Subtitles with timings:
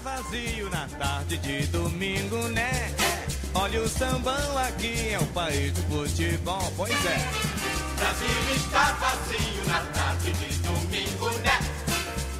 [0.00, 2.94] vazio na tarde de domingo, né?
[3.54, 7.18] Olha o sambão aqui, é o país do futebol, pois é.
[7.96, 11.58] Brasil está vazio na tarde de domingo, né?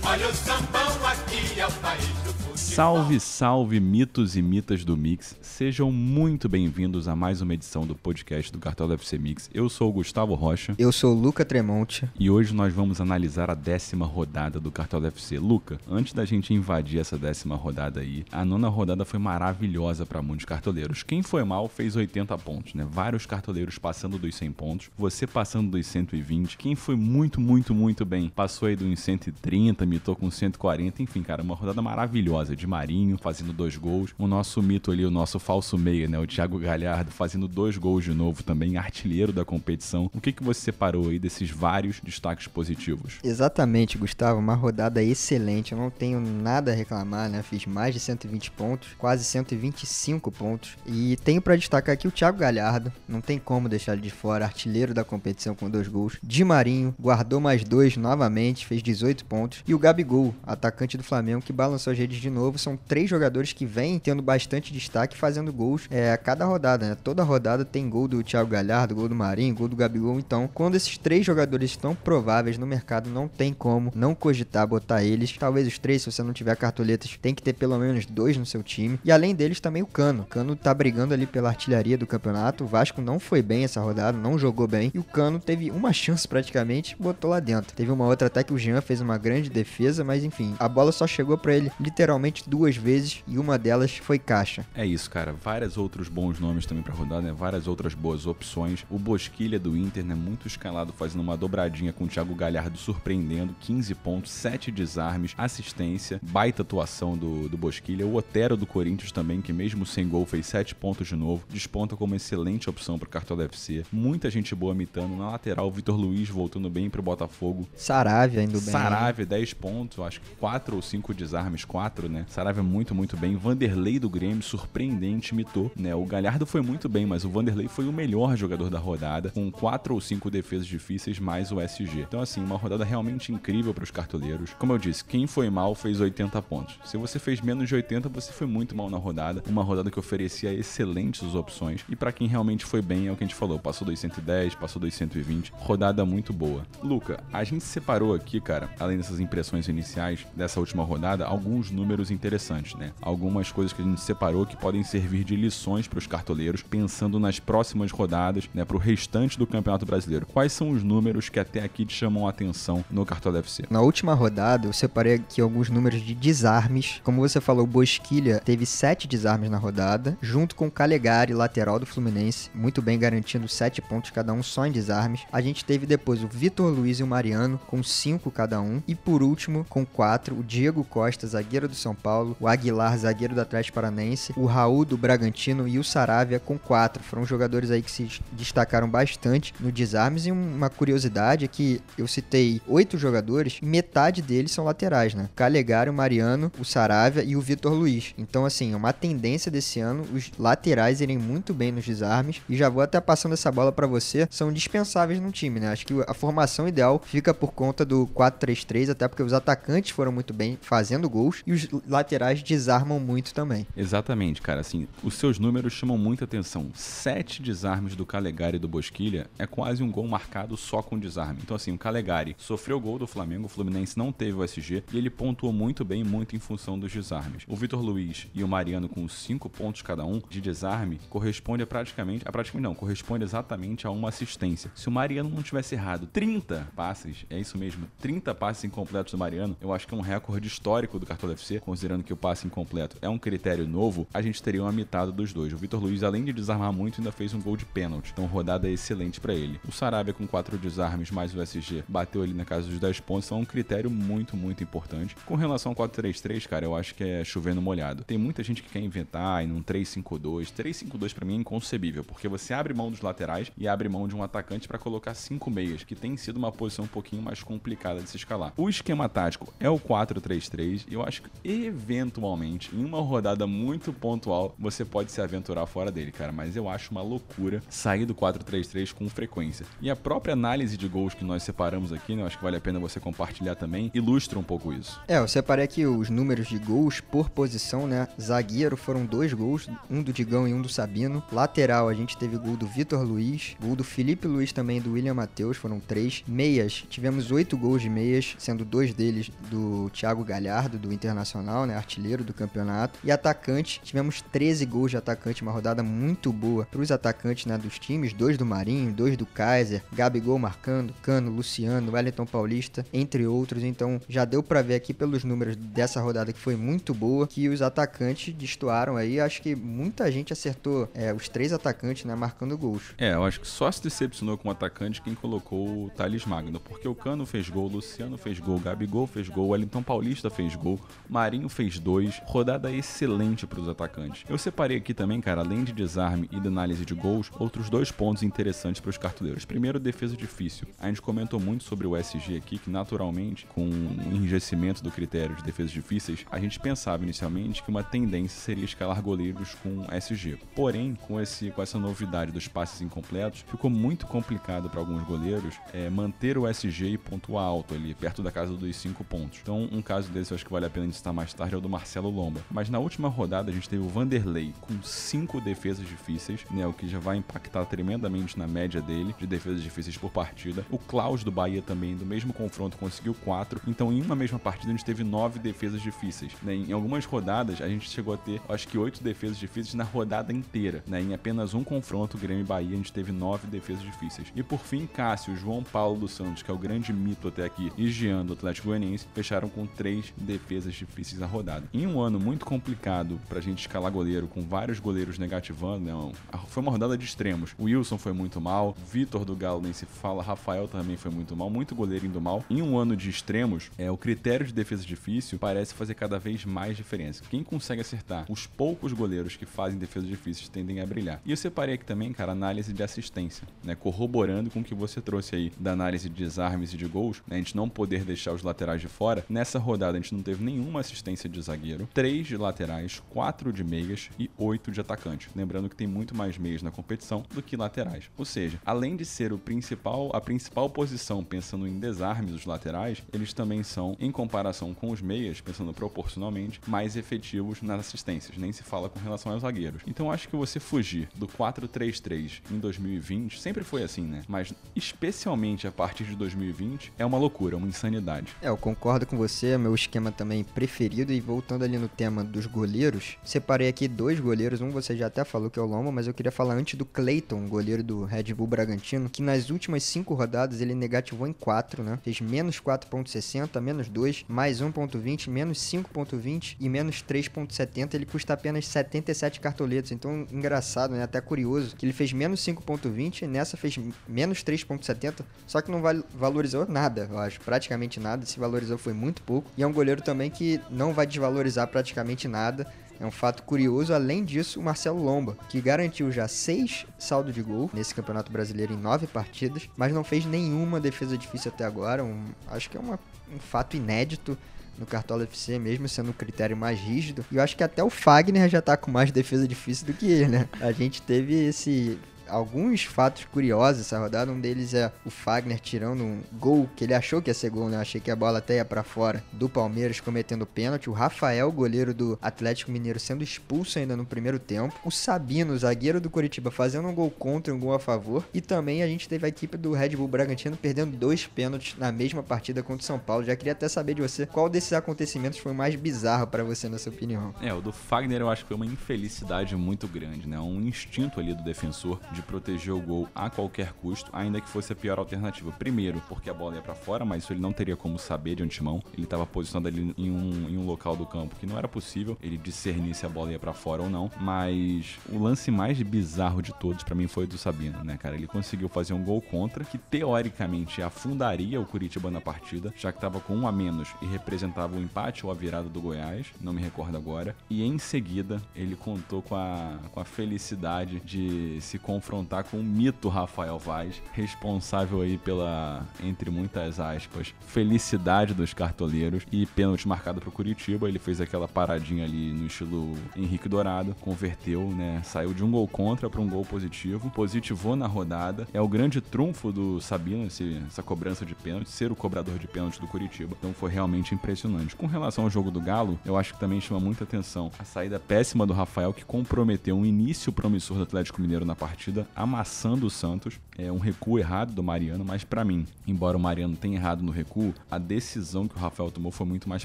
[0.05, 2.18] Olha o sambão aqui, é o país.
[2.59, 5.37] Salve, salve, mitos e mitas do Mix.
[5.41, 9.49] Sejam muito bem-vindos a mais uma edição do podcast do Cartel do FC Mix.
[9.55, 12.09] Eu sou o Gustavo Rocha Eu sou o Luca Tremonte.
[12.19, 15.39] e hoje nós vamos analisar a décima rodada do Cartel do FC.
[15.39, 20.21] Luca, antes da gente invadir essa décima rodada aí, a nona rodada foi maravilhosa para
[20.21, 21.05] muitos cartoleiros.
[21.05, 22.85] Quem foi mal fez 80 pontos, né?
[22.91, 26.57] Vários cartoleiros passando dos 100 pontos, você passando dos 120.
[26.59, 31.03] Quem foi muito, muito, muito bem passou aí dos 130, mitou com 140.
[31.03, 34.15] Enfim, cara, uma rodada maravilhosa de Marinho fazendo dois gols.
[34.19, 36.19] O nosso mito ali, o nosso falso meia, né?
[36.19, 40.11] O Thiago Galhardo fazendo dois gols de novo também, artilheiro da competição.
[40.15, 43.19] O que, que você separou aí desses vários destaques positivos?
[43.23, 45.73] Exatamente, Gustavo, uma rodada excelente.
[45.73, 47.43] Eu não tenho nada a reclamar, né?
[47.43, 50.77] Fiz mais de 120 pontos, quase 125 pontos.
[50.87, 54.45] E tenho pra destacar aqui o Thiago Galhardo, não tem como deixar ele de fora,
[54.45, 56.19] artilheiro da competição com dois gols.
[56.23, 59.63] Di Marinho guardou mais dois novamente, fez 18 pontos.
[59.67, 62.38] E o Gabigol, atacante do Flamengo, que balançou as redes de novo.
[62.57, 66.97] São três jogadores que vêm tendo bastante destaque, fazendo gols é, a cada rodada, né?
[67.03, 70.19] Toda rodada tem gol do Thiago Galhardo, gol do Marinho, gol do Gabigol.
[70.19, 75.03] Então, quando esses três jogadores estão prováveis no mercado, não tem como não cogitar botar
[75.03, 75.37] eles.
[75.39, 78.47] Talvez os três, se você não tiver cartoletas, tem que ter pelo menos dois no
[78.47, 78.99] seu time.
[79.05, 80.23] E além deles, também o Cano.
[80.23, 82.65] O Cano tá brigando ali pela artilharia do campeonato.
[82.65, 84.91] O Vasco não foi bem essa rodada, não jogou bem.
[84.95, 87.75] E o Cano teve uma chance praticamente, botou lá dentro.
[87.75, 90.93] Teve uma outra até que o Jean fez uma grande defesa, mas enfim, a bola
[90.93, 94.67] só chegou pra ele literalmente duas vezes e uma delas foi caixa.
[94.75, 95.33] É isso, cara.
[95.33, 97.33] Vários outros bons nomes também pra rodar, né?
[97.33, 98.85] Várias outras boas opções.
[98.91, 100.15] O Bosquilha do Inter, né?
[100.15, 103.55] Muito escalado, fazendo uma dobradinha com o Thiago Galhardo, surpreendendo.
[103.61, 108.07] 15 pontos, 7 desarmes, assistência, baita atuação do, do Bosquilha.
[108.07, 111.45] O Otero do Corinthians também, que mesmo sem gol fez 7 pontos de novo.
[111.49, 113.85] Desponta como excelente opção pro cartão da FC.
[113.93, 115.17] Muita gente boa mitando.
[115.17, 117.69] Na lateral, o Vitor Luiz voltando bem pro Botafogo.
[117.77, 118.73] Saravia indo bem.
[118.73, 122.18] Saravia, 10 pontos, acho que 4 ou 5 desarmes, 4, né?
[122.29, 123.37] Saravia muito, muito bem.
[123.37, 125.95] Vanderlei do Grêmio, surpreendente, mitou, né?
[125.95, 129.51] O Galhardo foi muito bem, mas o Vanderlei foi o melhor jogador da rodada, com
[129.51, 132.01] 4 ou 5 defesas difíceis, mais o SG.
[132.01, 134.55] Então, assim, uma rodada realmente incrível para os cartoleiros.
[134.59, 136.79] Como eu disse, quem foi mal fez 80 pontos.
[136.85, 139.43] Se você fez menos de 80, você foi muito mal na rodada.
[139.47, 141.85] Uma rodada que oferecia excelentes opções.
[141.89, 144.55] E para quem realmente foi bem, é o que a gente falou, passou dos 110,
[144.55, 145.53] passou dos 120.
[145.57, 146.63] Rodada muito boa.
[146.83, 151.98] Luca, a gente separou aqui, cara, além dessas impressões iniciais dessa última rodada, alguns números
[152.11, 152.93] interessantes, né?
[153.01, 157.19] Algumas coisas que a gente separou que podem servir de lições para os cartoleiros, pensando
[157.19, 160.27] nas próximas rodadas, né, para o restante do Campeonato Brasileiro.
[160.27, 163.65] Quais são os números que até aqui te chamam a atenção no Cartola FC?
[163.71, 167.01] Na última rodada, eu separei aqui alguns números de desarmes.
[167.03, 171.79] Como você falou, o Bosquilha teve sete desarmes na rodada, junto com o Calegari, lateral
[171.79, 175.23] do Fluminense, muito bem garantindo sete pontos cada um só em desarmes.
[175.33, 178.83] A gente teve depois o Vitor Luiz e o Mariano, com cinco cada um.
[178.87, 183.35] E por último, com quatro, o Diego Costa, zagueiro do São Paulo, o Aguilar, zagueiro
[183.35, 187.03] do Atlético Paranense, o Raul do Bragantino e o Saravia com quatro.
[187.03, 190.27] Foram jogadores aí que se destacaram bastante no desarmes.
[190.27, 195.29] E uma curiosidade é que eu citei oito jogadores metade deles são laterais, né?
[195.35, 198.15] Calegari, o Mariano, o Saravia e o Vitor Luiz.
[198.17, 202.41] Então, assim, é uma tendência desse ano os laterais irem muito bem nos desarmes.
[202.49, 204.27] E já vou até passando essa bola para você.
[204.31, 205.69] São dispensáveis no time, né?
[205.69, 210.13] Acho que a formação ideal fica por conta do 4-3-3, até porque os atacantes foram
[210.13, 213.67] muito bem fazendo gols e os laterais desarmam muito também.
[213.77, 214.61] Exatamente, cara.
[214.61, 216.71] Assim, os seus números chamam muita atenção.
[216.75, 221.41] Sete desarmes do Calegari e do Bosquilha é quase um gol marcado só com desarme.
[221.43, 224.99] Então, assim, o Calegari sofreu gol do Flamengo, o Fluminense não teve o SG e
[224.99, 227.45] ele pontuou muito bem, muito em função dos desarmes.
[227.47, 231.67] O Vitor Luiz e o Mariano, com cinco pontos cada um de desarme, corresponde a
[231.67, 232.25] praticamente.
[232.27, 234.71] A praticamente não, corresponde exatamente a uma assistência.
[234.75, 239.19] Se o Mariano não tivesse errado 30 passes, é isso mesmo, 30 passes incompletos do
[239.19, 242.47] Mariano, eu acho que é um recorde histórico do Cartola FC, considerando que o passe
[242.47, 245.53] incompleto é um critério novo, a gente teria uma mitada dos dois.
[245.53, 248.11] O Vitor Luiz, além de desarmar muito, ainda fez um gol de pênalti.
[248.11, 249.61] Então, rodada excelente para ele.
[249.69, 253.27] O Sarabia, com quatro desarmes mais o SG, bateu ali na casa dos 10 pontos.
[253.27, 255.15] Então, é um critério muito, muito importante.
[255.27, 258.03] Com relação ao 4-3-3, cara, eu acho que é chovendo molhado.
[258.05, 260.51] Tem muita gente que quer inventar em um 3-5-2.
[260.51, 264.17] 3-5-2 para mim é inconcebível, porque você abre mão dos laterais e abre mão de
[264.17, 268.01] um atacante para colocar cinco meias, que tem sido uma posição um pouquinho mais complicada
[268.01, 268.55] de se escalar.
[268.57, 271.31] O esquema tático é o 4-3-3 e eu acho que
[271.67, 276.33] eventualmente, em uma rodada muito pontual, você pode se aventurar fora dele, cara.
[276.33, 279.67] Mas eu acho uma loucura sair do 4-3-3 com frequência.
[279.81, 282.23] E a própria análise de gols que nós separamos aqui, né?
[282.23, 285.01] Eu acho que vale a pena você compartilhar também, ilustra um pouco isso.
[285.09, 288.09] É, eu separei aqui os números de gols por posição, né?
[288.21, 291.23] Zagueiro foram dois gols, um do Digão e um do Sabino.
[291.33, 295.15] Lateral, a gente teve gol do Vitor Luiz, gol do Felipe Luiz também, do William
[295.15, 296.23] Matheus, foram três.
[296.27, 301.77] Meias, tivemos oito gols de meias, sendo dois deles do Thiago Galhardo, do Internacional, né?
[301.77, 302.99] Artilheiro do campeonato.
[303.03, 307.57] E atacante, tivemos 13 gols de atacante, uma rodada muito boa para os atacantes né,
[307.59, 313.27] dos times, dois do Marinho, dois do Kaiser, Gabigol marcando, Cano, Luciano, Wellington Paulista, entre
[313.27, 313.63] outros.
[313.63, 317.49] Então já deu para ver aqui pelos números dessa rodada que foi muito boa que
[317.49, 319.21] os atacantes destoaram aí.
[319.21, 322.95] Acho que muita gente acertou é, os três atacantes, né, marcando gols.
[322.99, 326.61] É, eu acho que só se decepcionou com o atacante quem colocou o Thales Magno,
[326.61, 329.83] porque o Cano fez gol, o Luciano fez gol, o Gabigol fez gol, o Wellington
[329.83, 334.25] Paulista fez gol, Marinho fez dois, rodada excelente para os atacantes.
[334.27, 337.93] Eu separei aqui também, cara, além de desarme e de análise de gols, outros dois
[337.93, 339.45] pontos interessantes para os cartuleiros.
[339.45, 340.67] Primeiro, defesa difícil.
[340.79, 345.37] A gente comentou muito sobre o SG aqui, que naturalmente, com o enrijecimento do critério
[345.37, 350.39] de defesas difíceis, a gente pensava inicialmente que uma tendência seria escalar goleiros com SG.
[350.55, 355.55] Porém, com, esse, com essa novidade dos passes incompletos, ficou muito complicado para alguns goleiros
[355.73, 359.41] é, manter o SG e pontuar alto ali, perto da casa dos 5 pontos.
[359.43, 361.61] Então, um caso desse eu acho que vale a pena citar mais tarde é o
[361.61, 362.41] do Marcelo Lomba.
[362.51, 366.73] Mas na última rodada a gente teve o Vanderlei com 5 defesas difíceis, né, o
[366.73, 370.65] que já vai impactar tremendamente na média dele de defesas difíceis por partida.
[370.71, 373.61] O Klaus do Bahia também, do mesmo confronto, conseguiu 4.
[373.67, 376.33] Então, em uma mesma partida, a gente teve 9 defesas difíceis.
[376.43, 376.55] Né?
[376.55, 380.33] Em algumas rodadas, a gente chegou a ter, acho que 8 defesas difíceis na rodada
[380.33, 380.83] inteira.
[380.87, 381.01] Né?
[381.03, 384.29] Em apenas um confronto, Grêmio e Bahia, a gente teve 9 defesas difíceis.
[384.35, 387.73] E por fim, Cássio, João Paulo dos Santos, que é o grande mito até aqui,
[387.77, 391.67] e Jean do Atlético Goianiense, fecharam com 3 defesas difíceis na rodada.
[391.73, 396.13] Em um ano muito complicado pra gente escalar goleiro, com vários goleiros negativando, né?
[396.49, 397.55] foi uma rodada de extremos.
[397.59, 401.37] O Wilson foi muito mal, Vitor do Galo nem se fala, Rafael também foi muito
[401.37, 402.45] mal, muito goleiro indo mal.
[402.49, 406.45] Em um ano de extremos, é, o critério de defesa difícil parece fazer cada vez
[406.45, 407.25] mais diferença.
[407.29, 411.21] Quem consegue acertar os poucos goleiros que fazem defesas difíceis tendem a brilhar.
[411.25, 413.75] E eu separei aqui também, cara, análise de assistência, né?
[413.75, 417.37] Corroborando com o que você trouxe aí da análise de desarmes e de gols, né?
[417.37, 419.25] A gente não poder deixar os laterais de fora.
[419.29, 423.65] Nessa rodada a gente não teve nenhuma assistência de zagueiro, três de laterais, quatro de
[423.65, 425.29] meias e oito de atacante.
[425.35, 428.11] Lembrando que tem muito mais meias na competição do que laterais.
[428.17, 433.03] Ou seja, além de ser o principal, a principal posição pensando em desarmes dos laterais,
[433.13, 438.37] eles também são, em comparação com os meias, pensando proporcionalmente, mais efetivos nas assistências.
[438.37, 439.83] Nem se fala com relação aos zagueiros.
[439.87, 444.23] Então acho que você fugir do 4-3-3 em 2020 sempre foi assim, né?
[444.29, 448.35] Mas especialmente a partir de 2020 é uma loucura, uma insanidade.
[448.43, 450.88] É, eu concordo com você, meu esquema também preferido.
[450.89, 454.61] E voltando ali no tema dos goleiros, separei aqui dois goleiros.
[454.61, 456.87] Um você já até falou que é o Lomba, mas eu queria falar antes do
[456.87, 461.83] Clayton, goleiro do Red Bull Bragantino, que nas últimas cinco rodadas ele negativou em 4,
[461.83, 461.99] né?
[462.03, 467.95] Fez menos 4,60, menos 2, mais 1,20, menos 5,20 e menos 3,70.
[467.95, 469.93] Ele custa apenas 77 cartoletas.
[469.93, 471.03] Então, engraçado, né?
[471.03, 475.25] Até curioso que ele fez menos 5,20 e nessa fez menos 3,70.
[475.47, 475.83] Só que não
[476.15, 477.41] valorizou nada, eu acho.
[477.41, 478.25] Praticamente nada.
[478.25, 479.51] Se valorizou foi muito pouco.
[479.57, 482.67] E é um goleiro também que não vai desvalorizar praticamente nada.
[483.01, 483.93] É um fato curioso.
[483.93, 488.73] Além disso, o Marcelo Lomba, que garantiu já seis saldo de gol nesse Campeonato Brasileiro
[488.73, 492.05] em nove partidas, mas não fez nenhuma defesa difícil até agora.
[492.05, 492.99] Um, acho que é uma,
[493.33, 494.39] um fato inédito
[494.79, 497.25] no Cartola FC, mesmo sendo um critério mais rígido.
[497.31, 500.07] E eu acho que até o Fagner já tá com mais defesa difícil do que
[500.07, 500.49] ele, né?
[500.61, 504.31] A gente teve esse alguns fatos curiosos essa rodada.
[504.31, 507.69] Um deles é o Fagner tirando um gol que ele achou que ia ser gol,
[507.69, 507.77] né?
[507.77, 510.91] achei que a bola até ia pra fora do Palmeiras cometendo pênalti.
[510.91, 514.75] O Rafael, goleiro do Atlético Mineiro, sendo expulso ainda no primeiro tempo.
[514.85, 518.25] O Sabino, zagueiro do Curitiba, fazendo um gol contra e um gol a favor.
[518.33, 521.91] E também a gente teve a equipe do Red Bull Bragantino perdendo dois pênaltis na
[521.93, 523.25] mesma partida contra o São Paulo.
[523.25, 526.79] Já queria até saber de você qual desses acontecimentos foi mais bizarro para você, na
[526.79, 527.35] sua opinião.
[527.41, 530.39] É, o do Fagner eu acho que foi uma infelicidade muito grande, né?
[530.39, 534.49] Um instinto ali do defensor de de proteger o gol a qualquer custo, ainda que
[534.49, 535.53] fosse a pior alternativa.
[535.53, 538.43] Primeiro, porque a bola ia para fora, mas isso ele não teria como saber de
[538.43, 538.83] antemão.
[538.93, 542.19] Ele estava posicionado ali em um, em um local do campo que não era possível
[542.23, 544.11] ele discernir se a bola ia para fora ou não.
[544.21, 548.17] Mas o lance mais bizarro de todos para mim foi o do Sabino, né, cara?
[548.17, 552.99] Ele conseguiu fazer um gol contra que teoricamente afundaria o Curitiba na partida, já que
[552.99, 556.53] estava com um a menos e representava o empate ou a virada do Goiás, não
[556.53, 557.37] me recordo agora.
[557.49, 562.57] E em seguida ele contou com a, com a felicidade de se confrontar confrontar com
[562.57, 569.87] o mito Rafael Vaz, responsável aí pela, entre muitas aspas, felicidade dos cartoleiros e pênalti
[569.87, 570.89] marcado pro Curitiba.
[570.89, 575.03] Ele fez aquela paradinha ali no estilo Henrique Dourado, converteu, né?
[575.05, 578.49] Saiu de um gol contra para um gol positivo, positivou na rodada.
[578.55, 582.49] É o grande trunfo do Sabino, esse, essa cobrança de pênalti, ser o cobrador de
[582.49, 583.37] pênalti do Curitiba.
[583.39, 584.75] Então foi realmente impressionante.
[584.75, 588.01] Com relação ao jogo do Galo, eu acho que também chama muita atenção a saída
[588.01, 592.91] péssima do Rafael, que comprometeu um início promissor do Atlético Mineiro na partida, amassando o
[592.91, 593.41] Santos.
[593.57, 597.11] É um recuo errado do Mariano, mas para mim, embora o Mariano tenha errado no
[597.11, 599.65] recuo, a decisão que o Rafael tomou foi muito mais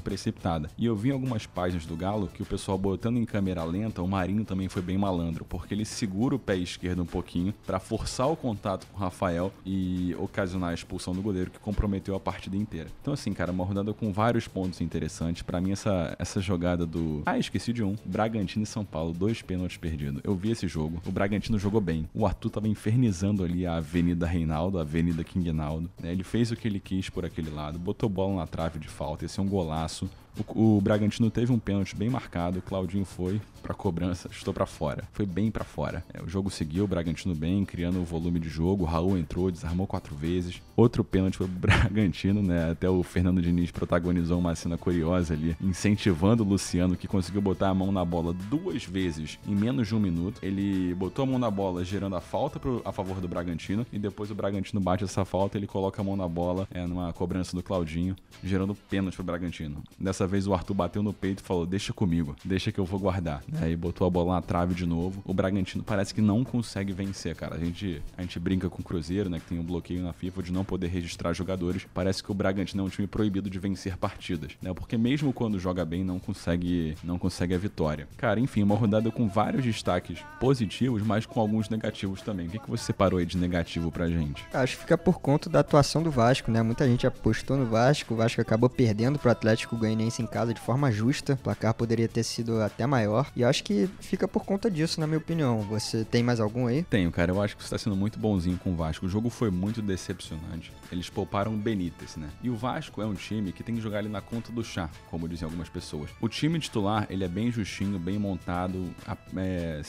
[0.00, 0.68] precipitada.
[0.76, 4.02] E eu vi em algumas páginas do Galo que o pessoal botando em câmera lenta,
[4.02, 7.78] o Marinho também foi bem malandro, porque ele segura o pé esquerdo um pouquinho para
[7.78, 12.20] forçar o contato com o Rafael e ocasionar a expulsão do goleiro que comprometeu a
[12.20, 12.88] partida inteira.
[13.00, 15.42] Então assim, cara, uma rodada com vários pontos interessantes.
[15.42, 17.96] Para mim essa essa jogada do Ah, esqueci de um.
[18.04, 20.20] Bragantino e São Paulo, dois pênaltis perdidos.
[20.24, 21.00] Eu vi esse jogo.
[21.06, 22.08] O Bragantino jogou bem.
[22.14, 25.90] O Arthur tava infernizando ali a Avenida Reinaldo, a Avenida Quingnaldo.
[26.00, 26.12] Né?
[26.12, 29.24] Ele fez o que ele quis por aquele lado, botou bola na trave de falta,
[29.24, 30.08] esse é um golaço.
[30.36, 35.04] O, o, Bragantino teve um pênalti bem marcado, Claudinho foi pra cobrança, estou para fora.
[35.12, 36.04] Foi bem para fora.
[36.12, 38.84] É, o jogo seguiu, o Bragantino bem, criando o volume de jogo.
[38.84, 40.60] O Raul entrou, desarmou quatro vezes.
[40.76, 42.72] Outro pênalti foi pro Bragantino, né?
[42.72, 47.70] Até o Fernando Diniz protagonizou uma cena curiosa ali, incentivando o Luciano, que conseguiu botar
[47.70, 50.40] a mão na bola duas vezes em menos de um minuto.
[50.42, 53.98] Ele botou a mão na bola, gerando a falta pro, a favor do Bragantino, e
[53.98, 57.56] depois o Bragantino bate essa falta, ele coloca a mão na bola é, numa cobrança
[57.56, 59.82] do Claudinho, gerando pênalti pro Bragantino.
[59.98, 63.00] Dessa vez o Arthur bateu no peito e falou: Deixa comigo, deixa que eu vou
[63.00, 63.42] guardar.
[63.60, 65.22] Aí botou a bola na trave de novo.
[65.24, 67.56] O Bragantino parece que não consegue vencer, cara.
[67.56, 69.38] A gente, a gente brinca com o Cruzeiro, né?
[69.38, 71.86] Que tem um bloqueio na FIFA de não poder registrar jogadores.
[71.92, 74.72] Parece que o Bragantino é um time proibido de vencer partidas, né?
[74.74, 78.08] Porque mesmo quando joga bem, não consegue, não consegue a vitória.
[78.16, 82.46] Cara, enfim, uma rodada com vários destaques positivos, mas com alguns negativos também.
[82.46, 84.44] O que, que você separou aí de negativo pra gente?
[84.52, 86.62] Acho que fica por conta da atuação do Vasco, né?
[86.62, 90.60] Muita gente apostou no Vasco, o Vasco acabou perdendo pro Atlético Goianiense em casa de
[90.60, 91.34] forma justa.
[91.34, 93.30] O placar poderia ter sido até maior.
[93.34, 95.62] E acho que fica por conta disso, na minha opinião.
[95.62, 96.82] Você tem mais algum aí?
[96.84, 97.32] Tenho, cara.
[97.32, 99.06] Eu acho que você está sendo muito bonzinho com o Vasco.
[99.06, 100.72] O jogo foi muito decepcionante.
[100.90, 102.28] Eles pouparam o Benítez, né?
[102.42, 104.88] E o Vasco é um time que tem que jogar ali na conta do chá,
[105.10, 106.10] como dizem algumas pessoas.
[106.20, 108.94] O time titular, ele é bem justinho, bem montado.
[109.36, 109.80] É,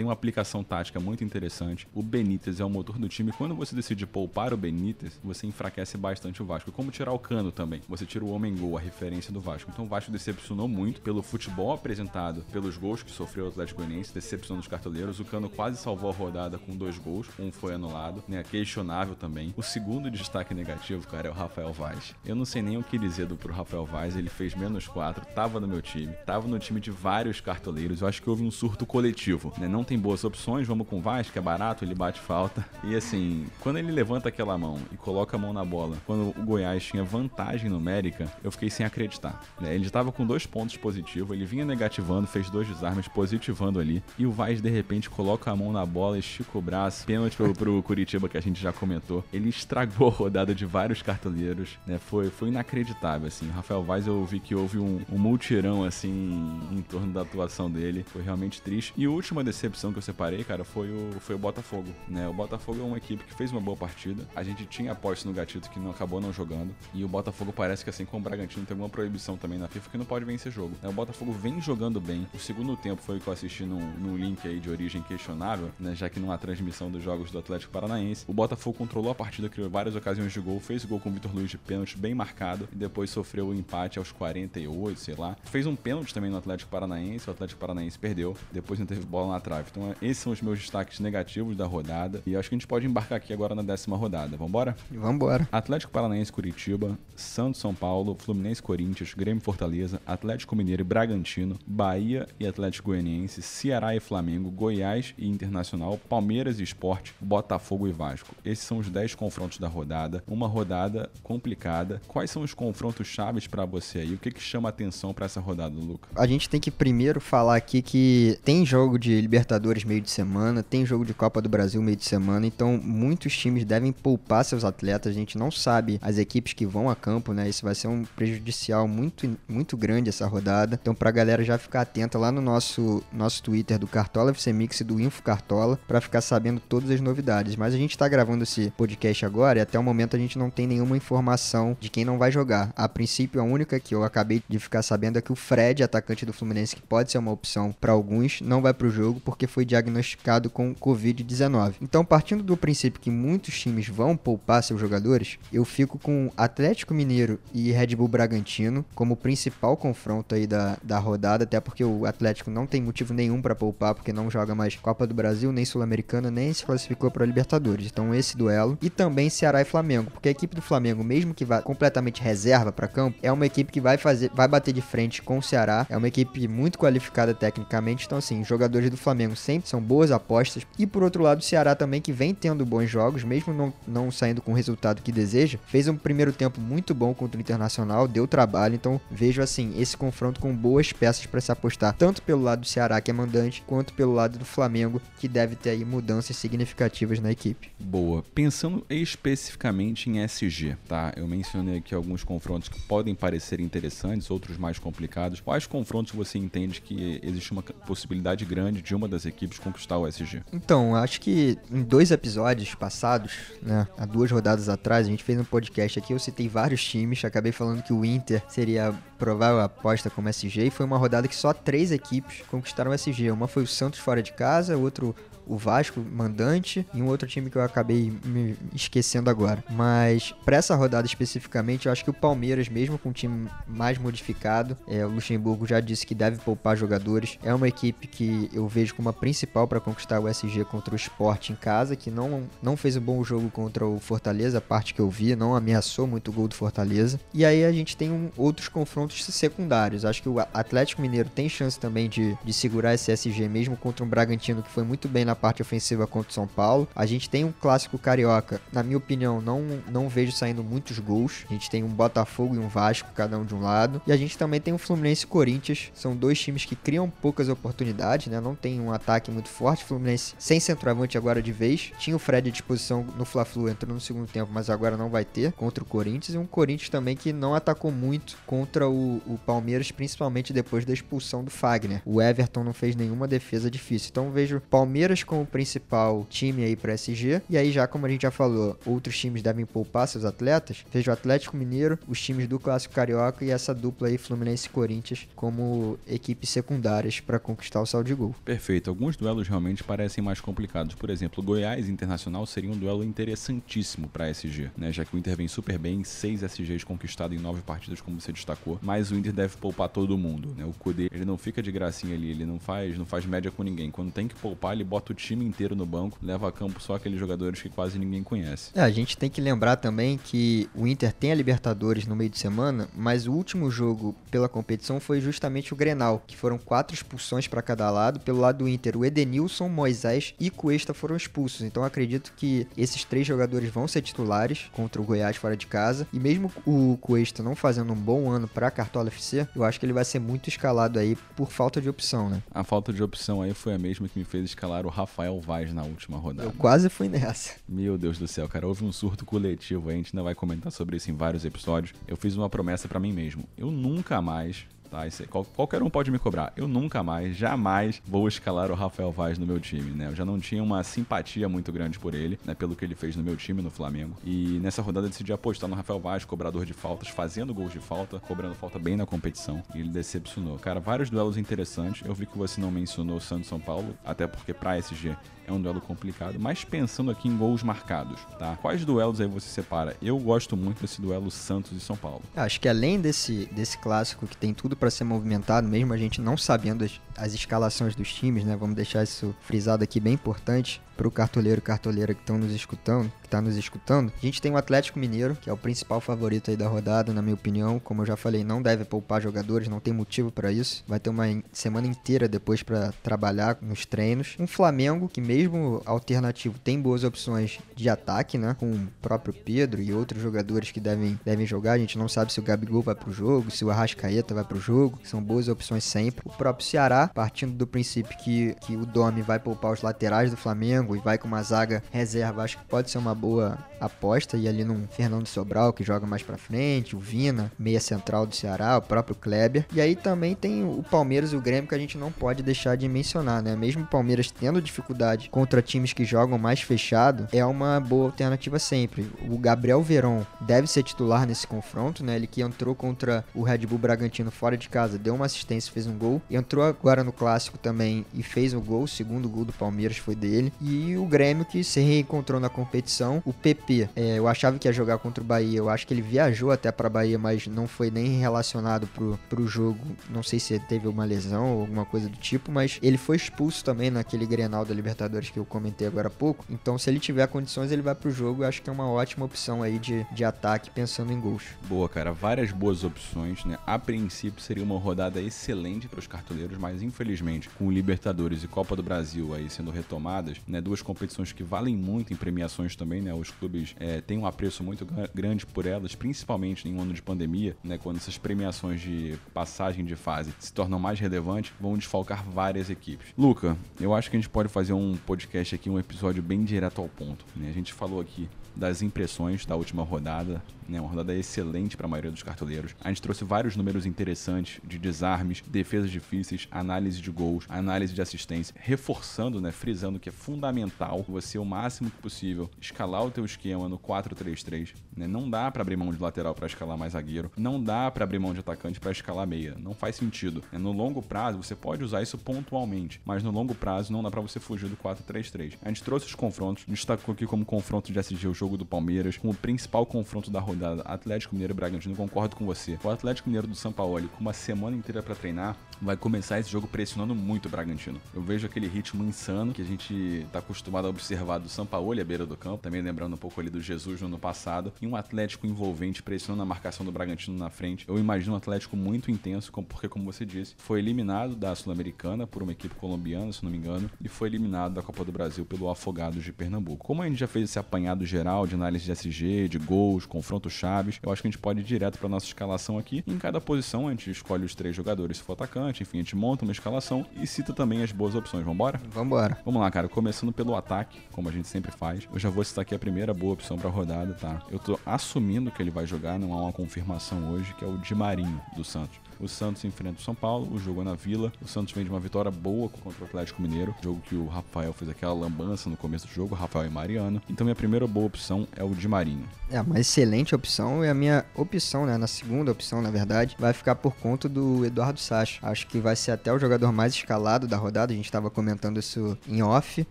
[0.00, 1.86] tem uma aplicação tática muito interessante.
[1.92, 3.32] O Benítez é o motor do time.
[3.32, 6.72] Quando você decide poupar o Benítez, você enfraquece bastante o Vasco.
[6.72, 7.82] Como tirar o Cano também.
[7.86, 9.70] Você tira o homem gol, a referência do Vasco.
[9.70, 14.14] Então o Vasco decepcionou muito pelo futebol apresentado, pelos gols que sofreu o Atlético Goianiense,
[14.14, 15.20] decepcionando os cartoleiros.
[15.20, 18.42] O Cano quase salvou a rodada com dois gols, um foi anulado, né?
[18.42, 19.52] Questionável também.
[19.54, 22.14] O segundo destaque negativo, cara, é o Rafael Vaz.
[22.24, 25.26] Eu não sei nem o que dizer do pro Rafael Vaz, ele fez menos quatro,
[25.34, 28.00] tava no meu time, tava no time de vários cartoleiros.
[28.00, 29.68] Eu acho que houve um surto coletivo, né?
[29.68, 32.64] Não tem boas opções, vamos com o Vaz, que é barato, ele bate falta.
[32.82, 36.44] E assim, quando ele levanta aquela mão e coloca a mão na bola, quando o
[36.44, 39.40] Goiás tinha vantagem numérica, eu fiquei sem acreditar.
[39.60, 39.74] Né?
[39.74, 44.02] Ele estava com dois pontos positivos, ele vinha negativando, fez dois desarmes, positivando ali.
[44.18, 47.52] E o Vaz, de repente, coloca a mão na bola, estica o braço, pênalti pro,
[47.52, 49.22] pro Curitiba, que a gente já comentou.
[49.32, 51.98] Ele estragou a rodada de vários cartoleiros, né?
[51.98, 53.48] Foi, foi inacreditável, assim.
[53.50, 58.04] Rafael Vaz, eu vi que houve um, um multirão, assim, em torno da atuação dele.
[58.08, 58.94] Foi realmente triste.
[58.96, 62.28] E última decepção que eu separei, cara, foi o, foi o Botafogo, né?
[62.28, 64.26] O Botafogo é uma equipe que fez uma boa partida.
[64.34, 66.74] A gente tinha aposto no Gatito que não acabou não jogando.
[66.92, 69.90] E o Botafogo parece que, assim como o Bragantino, tem alguma proibição também na FIFA
[69.90, 70.74] que não pode vencer jogo.
[70.82, 70.88] Né?
[70.88, 72.26] O Botafogo vem jogando bem.
[72.34, 75.94] O segundo tempo foi o que eu assisti num link aí de origem questionável, né?
[75.94, 78.24] Já que não há transmissão dos jogos do Atlético Paranaense.
[78.26, 81.12] O Botafogo controlou a partida, criou várias ocasiões de gol, fez o gol com o
[81.12, 85.36] Vitor Luiz de pênalti bem marcado e depois sofreu o empate aos 48, sei lá.
[85.44, 89.32] Fez um pênalti também no Atlético Paranaense, o Atlético Paranaense perdeu, depois não teve bola
[89.32, 89.59] na trave.
[89.70, 92.86] Então, esses são os meus destaques negativos da rodada e acho que a gente pode
[92.86, 94.36] embarcar aqui agora na décima rodada.
[94.36, 94.76] Vambora?
[94.90, 95.48] Vambora.
[95.50, 102.26] Atlético Paranaense Curitiba, Santos São Paulo, Fluminense Corinthians, Grêmio Fortaleza, Atlético Mineiro e Bragantino, Bahia
[102.38, 108.34] e Atlético Goianiense, Ceará e Flamengo, Goiás e Internacional, Palmeiras e Esporte, Botafogo e Vasco.
[108.44, 110.22] Esses são os 10 confrontos da rodada.
[110.26, 112.00] Uma rodada complicada.
[112.08, 114.14] Quais são os confrontos chaves para você aí?
[114.14, 116.08] O que, que chama atenção para essa rodada, Luca?
[116.16, 119.49] A gente tem que primeiro falar aqui que tem jogo de Libertadores
[119.86, 123.64] meio de semana, tem jogo de Copa do Brasil meio de semana, então muitos times
[123.64, 125.10] devem poupar seus atletas.
[125.10, 127.48] A gente não sabe as equipes que vão a campo, né?
[127.48, 130.78] Isso vai ser um prejudicial muito muito, grande essa rodada.
[130.80, 134.80] Então, pra galera já ficar atenta lá no nosso, nosso Twitter do Cartola FC Mix
[134.80, 137.56] e do Info Cartola para ficar sabendo todas as novidades.
[137.56, 140.50] Mas a gente tá gravando esse podcast agora e até o momento a gente não
[140.50, 142.72] tem nenhuma informação de quem não vai jogar.
[142.76, 146.26] A princípio, a única que eu acabei de ficar sabendo é que o Fred, atacante
[146.26, 149.64] do Fluminense, que pode ser uma opção para alguns, não vai pro jogo porque foi
[149.64, 151.74] diagnosticado com Covid-19.
[151.80, 156.94] Então, partindo do princípio que muitos times vão poupar seus jogadores, eu fico com Atlético
[156.94, 162.06] Mineiro e Red Bull Bragantino como principal confronto aí da, da rodada, até porque o
[162.06, 165.64] Atlético não tem motivo nenhum para poupar, porque não joga mais Copa do Brasil, nem
[165.64, 167.86] Sul-Americana, nem se classificou para Libertadores.
[167.86, 168.78] Então, esse duelo.
[168.80, 172.72] E também Ceará e Flamengo, porque a equipe do Flamengo, mesmo que vá completamente reserva
[172.72, 175.86] para campo, é uma equipe que vai fazer, vai bater de frente com o Ceará.
[175.88, 180.66] É uma equipe muito qualificada tecnicamente, então assim, jogadores do Flamengo sempre são boas apostas.
[180.78, 184.10] E por outro lado, o Ceará também que vem tendo bons jogos, mesmo não, não
[184.10, 188.06] saindo com o resultado que deseja, fez um primeiro tempo muito bom contra o Internacional,
[188.06, 192.42] deu trabalho, então vejo assim esse confronto com boas peças para se apostar, tanto pelo
[192.42, 195.84] lado do Ceará que é mandante, quanto pelo lado do Flamengo que deve ter aí
[195.84, 197.70] mudanças significativas na equipe.
[197.78, 198.22] Boa.
[198.34, 201.12] Pensando especificamente em SG, tá?
[201.16, 205.40] Eu mencionei aqui alguns confrontos que podem parecer interessantes, outros mais complicados.
[205.40, 210.06] Quais confrontos você entende que existe uma possibilidade grande de uma das equipes conquistar o
[210.06, 210.42] SG?
[210.52, 215.38] Então, acho que em dois episódios passados, né, há duas rodadas atrás, a gente fez
[215.38, 219.60] um podcast aqui, eu citei vários times, acabei falando que o Inter seria a provável
[219.60, 223.30] aposta como SG e foi uma rodada que só três equipes conquistaram o SG.
[223.30, 225.14] Uma foi o Santos fora de casa, outro
[225.50, 229.64] o Vasco mandante e um outro time que eu acabei me esquecendo agora.
[229.68, 233.98] Mas para essa rodada especificamente, eu acho que o Palmeiras, mesmo com um time mais
[233.98, 237.36] modificado, é, o Luxemburgo já disse que deve poupar jogadores.
[237.42, 240.96] É uma equipe que eu vejo como a principal para conquistar o SG contra o
[240.96, 244.94] Sport em casa, que não, não fez um bom jogo contra o Fortaleza, a parte
[244.94, 247.18] que eu vi, não ameaçou muito o gol do Fortaleza.
[247.34, 250.04] E aí a gente tem um, outros confrontos secundários.
[250.04, 254.04] Acho que o Atlético Mineiro tem chance também de, de segurar esse SG, mesmo contra
[254.04, 256.88] um Bragantino que foi muito bem na parte ofensiva contra o São Paulo.
[256.94, 261.44] A gente tem um clássico carioca, na minha opinião, não, não vejo saindo muitos gols.
[261.48, 264.02] A gente tem um Botafogo e um Vasco, cada um de um lado.
[264.06, 265.90] E a gente também tem o Fluminense e Corinthians.
[265.94, 268.40] São dois times que criam poucas oportunidades, né?
[268.40, 269.84] Não tem um ataque muito forte.
[269.84, 271.92] Fluminense sem centroavante agora de vez.
[271.98, 275.24] Tinha o Fred à disposição no Fla-Flu, entrou no segundo tempo, mas agora não vai
[275.24, 276.34] ter contra o Corinthians.
[276.34, 280.92] E um Corinthians também que não atacou muito contra o, o Palmeiras, principalmente depois da
[280.92, 282.02] expulsão do Fagner.
[282.04, 284.08] O Everton não fez nenhuma defesa difícil.
[284.10, 287.42] Então vejo Palmeiras como principal time aí para SG.
[287.48, 290.84] E aí já como a gente já falou, outros times devem poupar seus atletas.
[290.92, 294.70] Vejo o Atlético Mineiro, os times do Clássico Carioca e essa dupla aí Fluminense e
[294.70, 298.34] Corinthians como equipes secundárias para conquistar o saldo de gol.
[298.44, 298.90] Perfeito.
[298.90, 300.94] Alguns duelos realmente parecem mais complicados.
[300.94, 304.92] Por exemplo, Goiás Internacional seria um duelo interessantíssimo para SG, né?
[304.92, 308.32] Já que o Inter vem super bem, seis SGs conquistados em nove partidas, como você
[308.32, 308.78] destacou.
[308.82, 310.64] Mas o Inter deve poupar todo mundo, né?
[310.64, 313.62] O Kudê, ele não fica de gracinha ali, ele não faz, não faz média com
[313.62, 313.90] ninguém.
[313.90, 316.94] Quando tem que poupar, ele bota o time inteiro no banco, leva a campo só
[316.94, 318.70] aqueles jogadores que quase ninguém conhece.
[318.74, 322.30] É, a gente tem que lembrar também que o Inter tem a Libertadores no meio
[322.30, 326.94] de semana, mas o último jogo pela competição foi justamente o Grenal, que foram quatro
[326.94, 328.20] expulsões para cada lado.
[328.20, 331.62] Pelo lado do Inter, o Edenilson, Moisés e Cuesta foram expulsos.
[331.62, 336.06] Então acredito que esses três jogadores vão ser titulares contra o Goiás fora de casa.
[336.12, 339.86] E mesmo o Cuesta não fazendo um bom ano para Cartola FC, eu acho que
[339.86, 342.42] ele vai ser muito escalado aí por falta de opção, né?
[342.50, 345.72] A falta de opção aí foi a mesma que me fez escalar o Rafael Vaz
[345.72, 346.48] na última rodada.
[346.48, 347.54] Eu quase fui nessa.
[347.68, 350.96] Meu Deus do céu, cara, houve um surto coletivo, a gente ainda vai comentar sobre
[350.96, 351.94] isso em vários episódios.
[352.06, 353.44] Eu fiz uma promessa para mim mesmo.
[353.56, 356.52] Eu nunca mais Tá, isso aí, qual, qualquer um pode me cobrar.
[356.56, 360.08] Eu nunca mais, jamais vou escalar o Rafael Vaz no meu time, né?
[360.08, 362.54] Eu já não tinha uma simpatia muito grande por ele, né?
[362.54, 364.16] Pelo que ele fez no meu time, no Flamengo.
[364.24, 367.78] E nessa rodada eu decidi apostar no Rafael Vaz, cobrador de faltas, fazendo gols de
[367.78, 369.62] falta, cobrando falta bem na competição.
[369.74, 370.58] E ele decepcionou.
[370.58, 372.04] Cara, vários duelos interessantes.
[372.04, 375.16] Eu vi que você não mencionou o Santos São Paulo, até porque pra SG
[375.50, 378.56] é um duelo complicado, mas pensando aqui em gols marcados, tá?
[378.60, 379.96] Quais duelos aí você separa?
[380.00, 382.22] Eu gosto muito desse duelo Santos e São Paulo.
[382.36, 386.20] Acho que além desse, desse clássico que tem tudo para ser movimentado, mesmo a gente
[386.20, 388.56] não sabendo as, as escalações dos times, né?
[388.56, 393.10] Vamos deixar isso frisado aqui bem importante para o cartoleiro cartoleira que estão nos escutando,
[393.22, 394.12] que está nos escutando.
[394.22, 397.22] A gente tem o Atlético Mineiro, que é o principal favorito aí da rodada, na
[397.22, 397.78] minha opinião.
[397.78, 400.84] Como eu já falei, não deve poupar jogadores, não tem motivo para isso.
[400.86, 404.36] Vai ter uma semana inteira depois para trabalhar nos treinos.
[404.38, 408.54] Um Flamengo que mesmo alternativo tem boas opções de ataque, né?
[408.60, 411.72] Com o próprio Pedro e outros jogadores que devem, devem jogar.
[411.72, 414.60] A gente não sabe se o Gabigol vai pro jogo, se o Arrascaeta vai pro
[414.60, 414.98] jogo.
[415.02, 416.20] São boas opções sempre.
[416.26, 420.36] O próprio Ceará, partindo do princípio que, que o Domi vai poupar os laterais do
[420.36, 424.36] Flamengo, Flamengo e vai com uma zaga reserva, acho que pode ser uma boa aposta.
[424.36, 428.34] E ali num Fernando Sobral, que joga mais pra frente, o Vina, meia central do
[428.34, 429.66] Ceará, o próprio Kleber.
[429.72, 432.76] E aí também tem o Palmeiras e o Grêmio que a gente não pode deixar
[432.76, 433.56] de mencionar, né?
[433.56, 438.58] Mesmo o Palmeiras tendo dificuldade contra times que jogam mais fechado, é uma boa alternativa
[438.58, 439.10] sempre.
[439.28, 442.16] O Gabriel Veron deve ser titular nesse confronto, né?
[442.16, 445.86] Ele que entrou contra o Red Bull Bragantino fora de casa, deu uma assistência, fez
[445.86, 446.20] um gol.
[446.30, 450.14] Entrou agora no clássico também e fez o gol, o segundo gol do Palmeiras foi
[450.14, 450.52] dele.
[450.60, 453.69] E o Grêmio que se reencontrou na competição, o PP.
[453.94, 456.70] É, eu achava que ia jogar contra o Bahia, eu acho que ele viajou até
[456.72, 459.80] para Bahia, mas não foi nem relacionado pro, pro jogo.
[460.08, 463.64] Não sei se teve uma lesão ou alguma coisa do tipo, mas ele foi expulso
[463.64, 466.44] também naquele Grenal da Libertadores que eu comentei agora há pouco.
[466.48, 468.42] Então, se ele tiver condições, ele vai pro jogo.
[468.42, 471.44] Eu acho que é uma ótima opção aí de, de ataque pensando em gols.
[471.68, 472.12] Boa, cara.
[472.12, 473.58] Várias boas opções, né?
[473.66, 478.74] A princípio seria uma rodada excelente para os cartoleiros, mas infelizmente, com Libertadores e Copa
[478.74, 480.60] do Brasil aí sendo retomadas, né?
[480.60, 483.12] Duas competições que valem muito em premiações também, né?
[483.14, 487.02] Os clubes é, têm um apreço muito grande por elas, principalmente em um ano de
[487.02, 487.78] pandemia, né?
[487.78, 493.08] Quando essas premiações de passagem de fase se tornam mais relevantes, vão desfalcar várias equipes.
[493.16, 496.80] Luca, eu acho que a gente pode fazer um podcast aqui, um episódio bem direto
[496.80, 497.24] ao ponto.
[497.36, 497.48] Né?
[497.48, 500.80] A gente falou aqui das impressões da última rodada, né?
[500.80, 502.74] Uma rodada excelente para a maioria dos cartoleiros.
[502.82, 508.00] A gente trouxe vários números interessantes de desarmes, defesas difíceis, análise de gols, análise de
[508.00, 513.68] assistência, reforçando, né, frisando que é fundamental você o máximo possível escalar o teu esquema
[513.68, 515.06] no 4-3-3, né?
[515.06, 518.18] Não dá para abrir mão de lateral para escalar mais zagueiro, não dá para abrir
[518.18, 520.42] mão de atacante para escalar meia, não faz sentido.
[520.52, 520.58] Né?
[520.58, 524.20] No longo prazo você pode usar isso pontualmente, mas no longo prazo não dá para
[524.20, 525.54] você fugir do 4-3-3.
[525.62, 529.18] A gente trouxe os confrontos, destacou aqui como confronto de SG o jogo do Palmeiras,
[529.18, 532.78] como principal confronto da rodada da Atlético Mineiro Bragantino, concordo com você.
[532.82, 536.50] O Atlético Mineiro do São Paulo, com uma semana inteira para treinar, vai começar esse
[536.50, 538.00] jogo pressionando muito o Bragantino.
[538.14, 542.00] Eu vejo aquele ritmo insano que a gente tá acostumado a observar do São Paulo
[542.00, 544.86] à beira do campo, também lembrando um pouco ali do Jesus no ano passado, e
[544.86, 547.86] um Atlético envolvente pressionando a marcação do Bragantino na frente.
[547.86, 552.42] Eu imagino um Atlético muito intenso, porque, como você disse, foi eliminado da Sul-Americana por
[552.42, 555.68] uma equipe colombiana, se não me engano, e foi eliminado da Copa do Brasil pelo
[555.68, 556.86] Afogados de Pernambuco.
[556.86, 560.48] Como a gente já fez esse apanhado geral de análise de SG, de gols, confronto
[560.48, 560.98] chaves.
[561.02, 563.02] Eu acho que a gente pode ir direto para nossa escalação aqui.
[563.06, 566.16] Em cada posição a gente escolhe os três jogadores se for atacante, enfim, a gente
[566.16, 568.44] monta uma escalação e cita também as boas opções.
[568.44, 568.80] Vambora?
[568.90, 569.38] Vambora.
[569.44, 569.88] Vamos lá, cara.
[569.88, 572.08] Começando pelo ataque, como a gente sempre faz.
[572.12, 574.42] Eu já vou citar aqui a primeira boa opção para rodada, tá?
[574.50, 577.78] Eu tô assumindo que ele vai jogar, não há uma confirmação hoje, que é o
[577.78, 579.09] Di Marinho do Santos.
[579.20, 581.30] O Santos enfrenta o São Paulo, o jogo é na Vila.
[581.42, 584.72] O Santos vem de uma vitória boa contra o Atlético Mineiro, jogo que o Rafael
[584.72, 587.20] fez aquela lambança no começo do jogo, Rafael e Mariano.
[587.28, 589.28] Então minha primeira boa opção é o Di Marinho.
[589.50, 593.52] É uma excelente opção e a minha opção, né, na segunda opção, na verdade, vai
[593.52, 595.38] ficar por conta do Eduardo Sacha.
[595.42, 598.80] Acho que vai ser até o jogador mais escalado da rodada, a gente estava comentando
[598.80, 599.86] isso em off,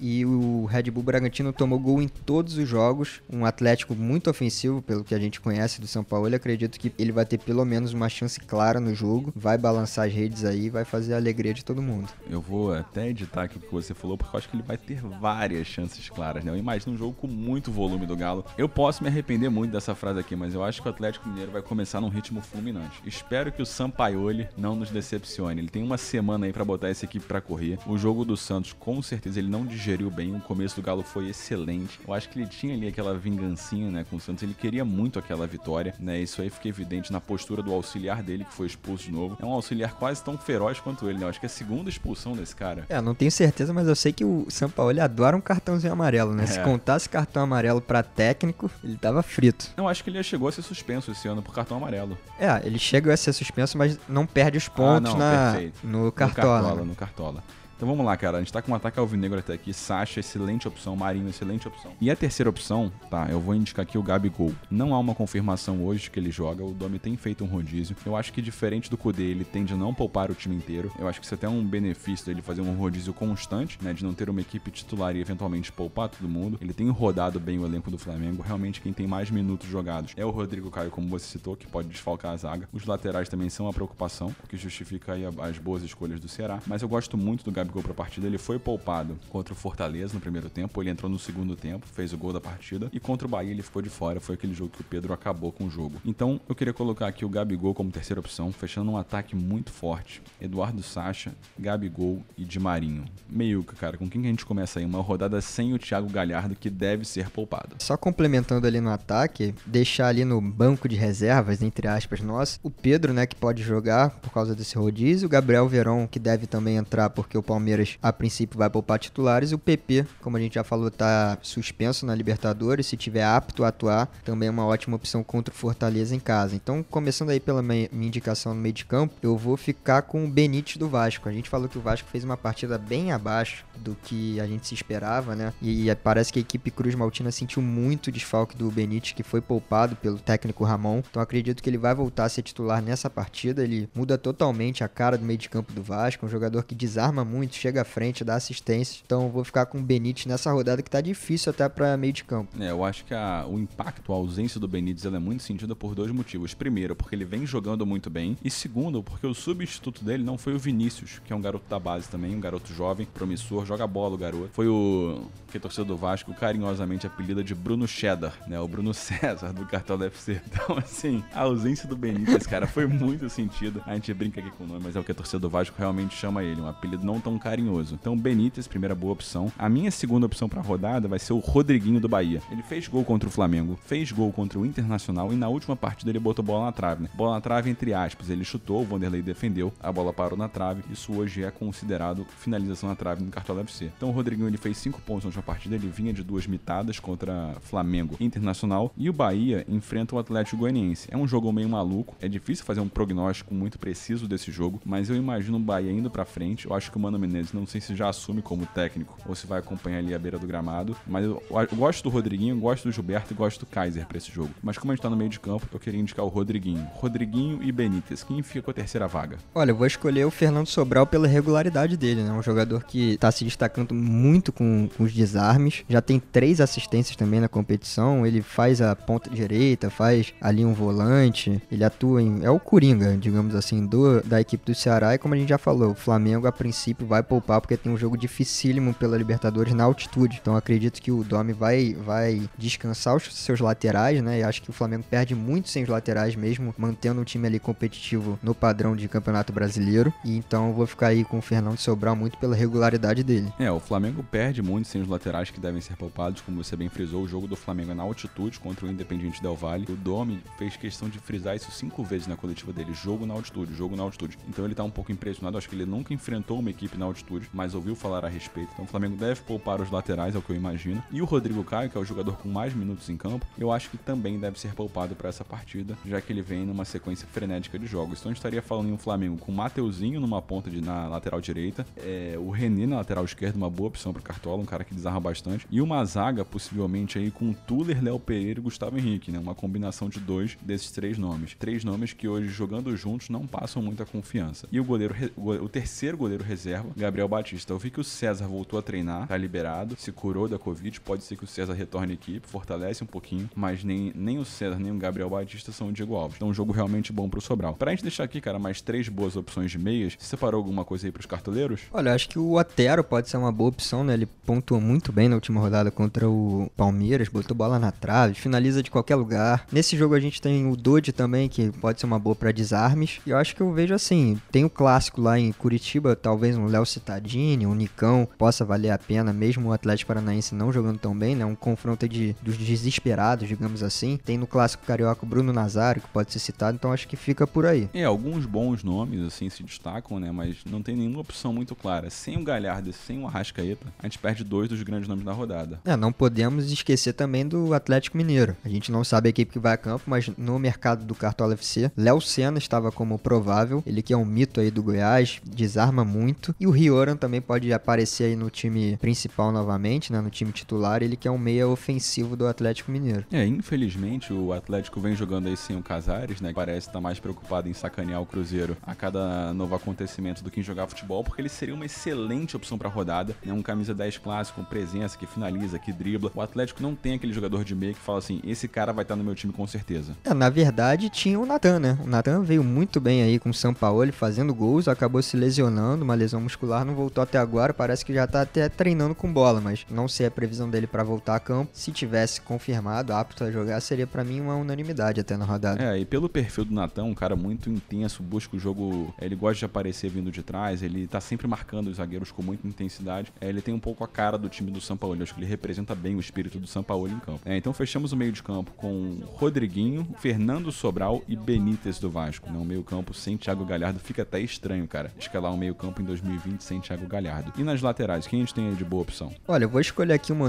[0.00, 4.82] e o Red Bull Bragantino tomou gol em todos os jogos, um Atlético muito ofensivo,
[4.82, 7.64] pelo que a gente conhece do São Paulo, eu acredito que ele vai ter pelo
[7.64, 11.16] menos uma chance clara no jogo jogo, vai balançar as redes aí, vai fazer a
[11.16, 12.08] alegria de todo mundo.
[12.30, 14.78] Eu vou até editar aqui o que você falou, porque eu acho que ele vai
[14.78, 16.50] ter várias chances claras, né?
[16.50, 18.44] Eu imagino um jogo com muito volume do Galo.
[18.56, 21.52] Eu posso me arrepender muito dessa frase aqui, mas eu acho que o Atlético Mineiro
[21.52, 23.02] vai começar num ritmo fulminante.
[23.04, 25.60] Espero que o Sampaioli não nos decepcione.
[25.60, 27.78] Ele tem uma semana aí para botar essa equipe para correr.
[27.86, 30.34] O jogo do Santos, com certeza, ele não digeriu bem.
[30.34, 32.00] O começo do Galo foi excelente.
[32.06, 34.42] Eu acho que ele tinha ali aquela vingancinha, né, com o Santos.
[34.42, 36.20] Ele queria muito aquela vitória, né?
[36.20, 39.36] Isso aí fica evidente na postura do auxiliar dele, que foi expulso de novo.
[39.40, 41.24] É um auxiliar quase tão feroz quanto ele, né?
[41.24, 42.84] Eu acho que é a segunda expulsão desse cara.
[42.88, 46.32] É, não tenho certeza, mas eu sei que o São Paulo adora um cartãozinho amarelo,
[46.32, 46.44] né?
[46.44, 46.46] É.
[46.46, 49.70] Se contasse cartão amarelo para técnico, ele tava frito.
[49.76, 52.16] Eu acho que ele chegou a ser suspenso esse ano por cartão amarelo.
[52.38, 56.12] É, ele chegou a ser suspenso, mas não perde os pontos ah, não, na, no
[56.12, 56.58] Cartola.
[56.58, 57.44] No Cartola, no Cartola.
[57.82, 58.36] Então vamos lá, cara.
[58.36, 59.74] A gente tá com um ataque alvinegro até aqui.
[59.74, 60.94] Sacha, excelente opção.
[60.94, 61.90] Marinho, excelente opção.
[62.00, 63.26] E a terceira opção, tá?
[63.28, 64.52] Eu vou indicar aqui o Gabigol.
[64.70, 66.64] Não há uma confirmação hoje que ele joga.
[66.64, 67.96] O Domi tem feito um rodízio.
[68.06, 70.92] Eu acho que diferente do Kudê, ele tende a não poupar o time inteiro.
[70.96, 73.92] Eu acho que isso é até um benefício dele fazer um rodízio constante, né?
[73.92, 76.58] De não ter uma equipe titular e eventualmente poupar todo mundo.
[76.60, 78.44] Ele tem rodado bem o elenco do Flamengo.
[78.46, 81.88] Realmente, quem tem mais minutos jogados é o Rodrigo Caio, como você citou, que pode
[81.88, 82.68] desfalcar a zaga.
[82.72, 86.60] Os laterais também são uma preocupação, o que justifica aí as boas escolhas do Ceará.
[86.64, 88.26] Mas eu gosto muito do Gabigol Gabigol para a partida.
[88.26, 92.12] Ele foi poupado contra o Fortaleza no primeiro tempo, ele entrou no segundo tempo, fez
[92.12, 94.20] o gol da partida, e contra o Bahia ele ficou de fora.
[94.20, 96.00] Foi aquele jogo que o Pedro acabou com o jogo.
[96.04, 100.22] Então eu queria colocar aqui o Gabigol como terceira opção, fechando um ataque muito forte.
[100.40, 103.04] Eduardo Sacha, Gabigol e Di Marinho.
[103.28, 104.84] Que, cara, com quem que a gente começa aí?
[104.84, 107.76] Uma rodada sem o Thiago Galhardo, que deve ser poupado.
[107.78, 112.70] Só complementando ali no ataque, deixar ali no banco de reservas, entre aspas, nós, o
[112.70, 116.76] Pedro, né, que pode jogar por causa desse rodízio, o Gabriel Verón, que deve também
[116.76, 119.52] entrar porque o Palmeiras Palmeiras a princípio vai poupar titulares.
[119.52, 122.86] E o PP, como a gente já falou, tá suspenso na Libertadores.
[122.86, 126.56] Se tiver apto a atuar, também é uma ótima opção contra o Fortaleza em casa.
[126.56, 130.28] Então, começando aí pela minha indicação no meio de campo, eu vou ficar com o
[130.28, 131.28] Benítez do Vasco.
[131.28, 134.66] A gente falou que o Vasco fez uma partida bem abaixo do que a gente
[134.66, 135.52] se esperava, né?
[135.62, 139.40] E parece que a equipe Cruz Maltina sentiu muito o desfalque do Benítez, que foi
[139.40, 141.02] poupado pelo técnico Ramon.
[141.08, 143.62] Então acredito que ele vai voltar a ser titular nessa partida.
[143.62, 147.24] Ele muda totalmente a cara do meio de campo do Vasco, um jogador que desarma
[147.24, 149.02] muito, chega à frente, dá assistência.
[149.04, 152.24] Então vou ficar com o Benítez nessa rodada que tá difícil até para meio de
[152.24, 152.50] campo.
[152.60, 155.74] É, eu acho que a, o impacto, a ausência do Benítez ela é muito sentida
[155.74, 156.54] por dois motivos.
[156.54, 158.36] Primeiro, porque ele vem jogando muito bem.
[158.44, 161.78] E segundo, porque o substituto dele não foi o Vinícius, que é um garoto da
[161.78, 164.50] base também, um garoto jovem, promissor, joga bola o garoto.
[164.52, 168.58] Foi o que torcedor do Vasco carinhosamente apelida de Bruno Cheddar, né?
[168.58, 170.40] O Bruno César do Cartola FC.
[170.46, 173.82] Então, assim, a ausência do Benítez, cara, foi muito sentido.
[173.86, 176.14] A gente brinca aqui com o nome, mas é o que a do Vasco realmente
[176.14, 177.94] chama ele, um apelido não tão carinhoso.
[177.94, 179.52] Então, Benítez, primeira boa opção.
[179.58, 182.42] A minha segunda opção para rodada vai ser o Rodriguinho do Bahia.
[182.50, 186.10] Ele fez gol contra o Flamengo, fez gol contra o Internacional e na última partida
[186.10, 187.10] ele botou bola na trave, né?
[187.14, 188.30] Bola na trave entre aspas.
[188.30, 190.82] Ele chutou, o Vanderlei defendeu, a bola parou na trave.
[190.90, 193.90] Isso hoje é considerado finalização na trave no Cartola FC.
[193.96, 196.98] Então, o Rodriguinho ele fez 5 pontos na última partida, ele vinha de duas mitadas
[196.98, 201.08] contra Flamengo Internacional e o Bahia enfrenta o Atlético Goianiense.
[201.10, 205.08] É um jogo meio maluco, é difícil fazer um prognóstico muito preciso desse jogo, mas
[205.08, 206.66] eu imagino o Bahia indo para frente.
[206.66, 207.18] Eu acho que o Mano
[207.52, 210.46] Não sei se já assume como técnico ou se vai acompanhar ali a beira do
[210.46, 214.18] gramado, mas eu, eu gosto do Rodriguinho, gosto do Gilberto e gosto do Kaiser para
[214.18, 214.50] esse jogo.
[214.62, 216.86] Mas como a gente tá no meio de campo, eu queria indicar o Rodriguinho.
[216.94, 218.22] Rodriguinho e Benítez.
[218.22, 219.38] Quem fica com a terceira vaga?
[219.54, 222.32] Olha, eu vou escolher o Fernando Sobral pela regularidade dele, né?
[222.32, 225.84] Um jogador que tá se destacando muito com, com os desarmes.
[225.88, 228.26] Já tem três assistências também na competição.
[228.26, 231.60] Ele faz a ponta direita, faz ali um volante.
[231.70, 232.44] Ele atua em.
[232.44, 235.14] É o Coringa, digamos assim, do, da equipe do Ceará.
[235.14, 237.96] E como a gente já falou, o Flamengo a princípio vai poupar porque tem um
[237.96, 240.38] jogo dificílimo pela Libertadores na altitude.
[240.40, 244.40] Então acredito que o Domi vai, vai descansar os seus laterais, né?
[244.40, 247.58] E acho que o Flamengo perde muito sem os laterais mesmo, mantendo um time ali
[247.58, 250.12] competitivo no padrão de Campeonato Brasileiro.
[250.24, 253.52] E então eu vou ficar aí com o Fernando Sobral muito pela regularidade dele.
[253.58, 256.88] É, o Flamengo perde muito sem os laterais que devem ser poupados, como você bem
[256.88, 257.22] frisou.
[257.24, 259.86] O jogo do Flamengo é na altitude contra o Independiente Del Valle.
[259.90, 263.74] O Domi fez questão de frisar isso cinco vezes na coletiva dele: jogo na altitude,
[263.74, 264.38] jogo na altitude.
[264.48, 265.58] Então ele tá um pouco impressionado.
[265.58, 268.70] Acho que ele nunca enfrentou uma equipe na altitude, mas ouviu falar a respeito.
[268.72, 271.02] Então o Flamengo deve poupar os laterais, é o que eu imagino.
[271.10, 273.90] E o Rodrigo Caio, que é o jogador com mais minutos em campo, eu acho
[273.90, 277.78] que também deve ser poupado para essa partida, já que ele vem numa sequência frenética
[277.78, 278.20] de jogos.
[278.20, 281.08] Então a gente estaria falando em um Flamengo com o Mateuzinho numa ponta de, na
[281.08, 284.84] lateral direita, é, o René na lateral esquerda, uma boa opção para Cartola, um cara
[284.84, 289.30] que desarma bastante, e uma zaga possivelmente aí com Tuller, Léo Pereira e Gustavo Henrique,
[289.30, 289.38] né?
[289.38, 291.54] Uma combinação de dois desses três nomes.
[291.58, 294.68] Três nomes que hoje jogando juntos não passam muita confiança.
[294.70, 297.72] E o goleiro, o terceiro goleiro reserva, Gabriel Batista.
[297.72, 301.24] Eu vi que o César voltou a treinar, tá liberado, se curou da Covid, pode
[301.24, 304.92] ser que o César retorne equipe, fortalece um pouquinho, mas nem, nem o César nem
[304.92, 306.36] o Gabriel Batista são o Diego Alves.
[306.36, 307.74] Então um jogo realmente bom pro Sobral.
[307.74, 311.06] Pra gente deixar aqui, cara, mais três boas opções de meias, você separou alguma coisa
[311.06, 311.82] aí pros cartoleiros?
[311.92, 314.14] Olha, acho que o Otero pode ser uma boa opção, né?
[314.14, 318.82] Ele pontuou muito bem na última rodada contra o Palmeiras, botou bola na trave, finaliza
[318.82, 319.66] de qualquer lugar.
[319.70, 323.20] Nesse jogo a gente tem o Dodi também, que pode ser uma boa para desarmes.
[323.26, 326.66] E eu acho que eu vejo assim, tem o clássico lá em Curitiba, talvez um
[326.66, 331.16] Léo Cittadini, um Nicão, possa valer a pena, mesmo o Atlético Paranaense não jogando tão
[331.16, 331.44] bem, né?
[331.44, 334.18] Um confronto de, dos desesperados, digamos assim.
[334.24, 337.46] Tem no clássico carioca o Bruno Nazário, que pode ser citado, então acho que fica
[337.46, 337.88] por aí.
[337.94, 340.30] É, alguns bons nomes, assim, se destacam, né?
[340.32, 342.10] Mas não tem nenhuma opção muito clara.
[342.10, 345.32] Sem o Galhardo e sem o Arrascaeta, a gente perde dois dos grandes nomes da
[345.32, 345.80] rodada.
[345.84, 348.56] É, não podemos esquecer também do Atlético Mineiro.
[348.64, 351.54] A gente não sabe a equipe que vai a campo, mas no mercado do Cartola
[351.54, 353.82] FC, Léo Senna estava como provável.
[353.86, 356.54] Ele que é um mito aí do Goiás, desarma muito.
[356.58, 360.20] E o Rioran também pode aparecer aí no time principal novamente, né?
[360.20, 361.02] No time titular.
[361.02, 363.24] Ele que é um meia ofensivo do Atlético Mineiro.
[363.30, 366.52] É, infelizmente o Atlético vem jogando aí sem o Casares, né?
[366.54, 370.62] Parece estar mais preocupado em sacanear o Cruzeiro a cada novo acontecimento do que em
[370.62, 373.52] jogar futebol, porque ele seria uma excelente opção para rodada, né?
[373.52, 376.30] Um camisa 10 clássico, com presença, que finaliza, que dribla.
[376.34, 379.16] O Atlético não tem aquele jogador de meia que fala assim: esse cara vai estar
[379.16, 380.16] no meu time com certeza.
[380.24, 381.98] É, na verdade, tinha o Natan, né?
[382.04, 386.04] O Natan veio muito bem aí com o São Paulo, fazendo gols, acabou se lesionando,
[386.04, 389.60] uma lesão muscular, não voltou até agora, parece que já tá até treinando com bola,
[389.60, 391.70] mas não sei a previsão dele para voltar a campo.
[391.72, 395.82] Se tivesse confirmado, apto a jogar, seria para mim uma unanimidade até na rodada.
[395.82, 399.60] É, e pelo perfil do Natan, um cara muito intenso, busca o jogo, ele gosta
[399.60, 403.32] de aparecer vindo de trás, ele tá sempre marcando os zagueiros com muita intensidade.
[403.40, 405.46] É, ele tem um pouco a cara do time do São Paulo, acho que ele
[405.46, 407.40] representa bem o espírito do São Paulo em campo.
[407.44, 412.50] É, então fechamos o meio de campo com Rodriguinho, Fernando Sobral e Benítez do Vasco.
[412.50, 412.58] Né?
[412.58, 415.12] Um meio campo sem Thiago Galhardo fica até estranho, cara.
[415.18, 417.52] Escalar um meio campo em 2020 sub-20 sem Thiago Galhardo.
[417.56, 419.32] E nas laterais, quem a gente tem aí de boa opção?
[419.46, 420.46] Olha, eu vou escolher aqui uma